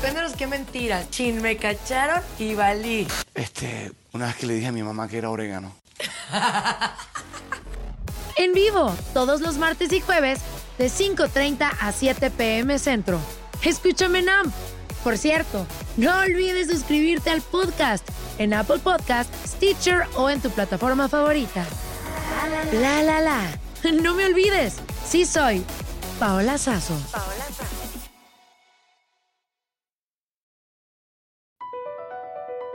Cuéntanos 0.01 0.33
qué 0.33 0.47
mentiras. 0.47 1.09
Chin, 1.09 1.41
me 1.41 1.57
cacharon 1.57 2.21
y 2.37 2.55
valí. 2.55 3.07
Este, 3.33 3.91
una 4.13 4.27
vez 4.27 4.35
que 4.37 4.47
le 4.47 4.53
dije 4.53 4.67
a 4.67 4.71
mi 4.71 4.81
mamá 4.81 5.07
que 5.07 5.17
era 5.17 5.29
orégano. 5.29 5.75
en 8.37 8.53
vivo, 8.53 8.95
todos 9.13 9.41
los 9.41 9.57
martes 9.57 9.91
y 9.91 9.99
jueves, 9.99 10.39
de 10.77 10.87
5.30 10.87 11.69
a 11.81 11.91
7 11.91 12.31
pm 12.31 12.79
centro. 12.79 13.19
Escúchame, 13.61 14.21
Nam. 14.21 14.51
Por 15.03 15.17
cierto, 15.17 15.65
no 15.97 16.17
olvides 16.19 16.69
suscribirte 16.69 17.29
al 17.29 17.41
podcast 17.41 18.07
en 18.37 18.53
Apple 18.53 18.79
Podcast, 18.79 19.33
Stitcher 19.45 20.03
o 20.15 20.29
en 20.29 20.41
tu 20.41 20.49
plataforma 20.49 21.09
favorita. 21.09 21.65
La 22.73 23.03
la 23.03 23.21
la. 23.21 23.41
No 24.01 24.13
me 24.13 24.25
olvides, 24.25 24.75
sí 25.07 25.25
soy 25.25 25.63
Paola 26.19 26.57
Sazo. 26.57 26.95
Paola 27.11 27.45
Sazo. 27.45 27.78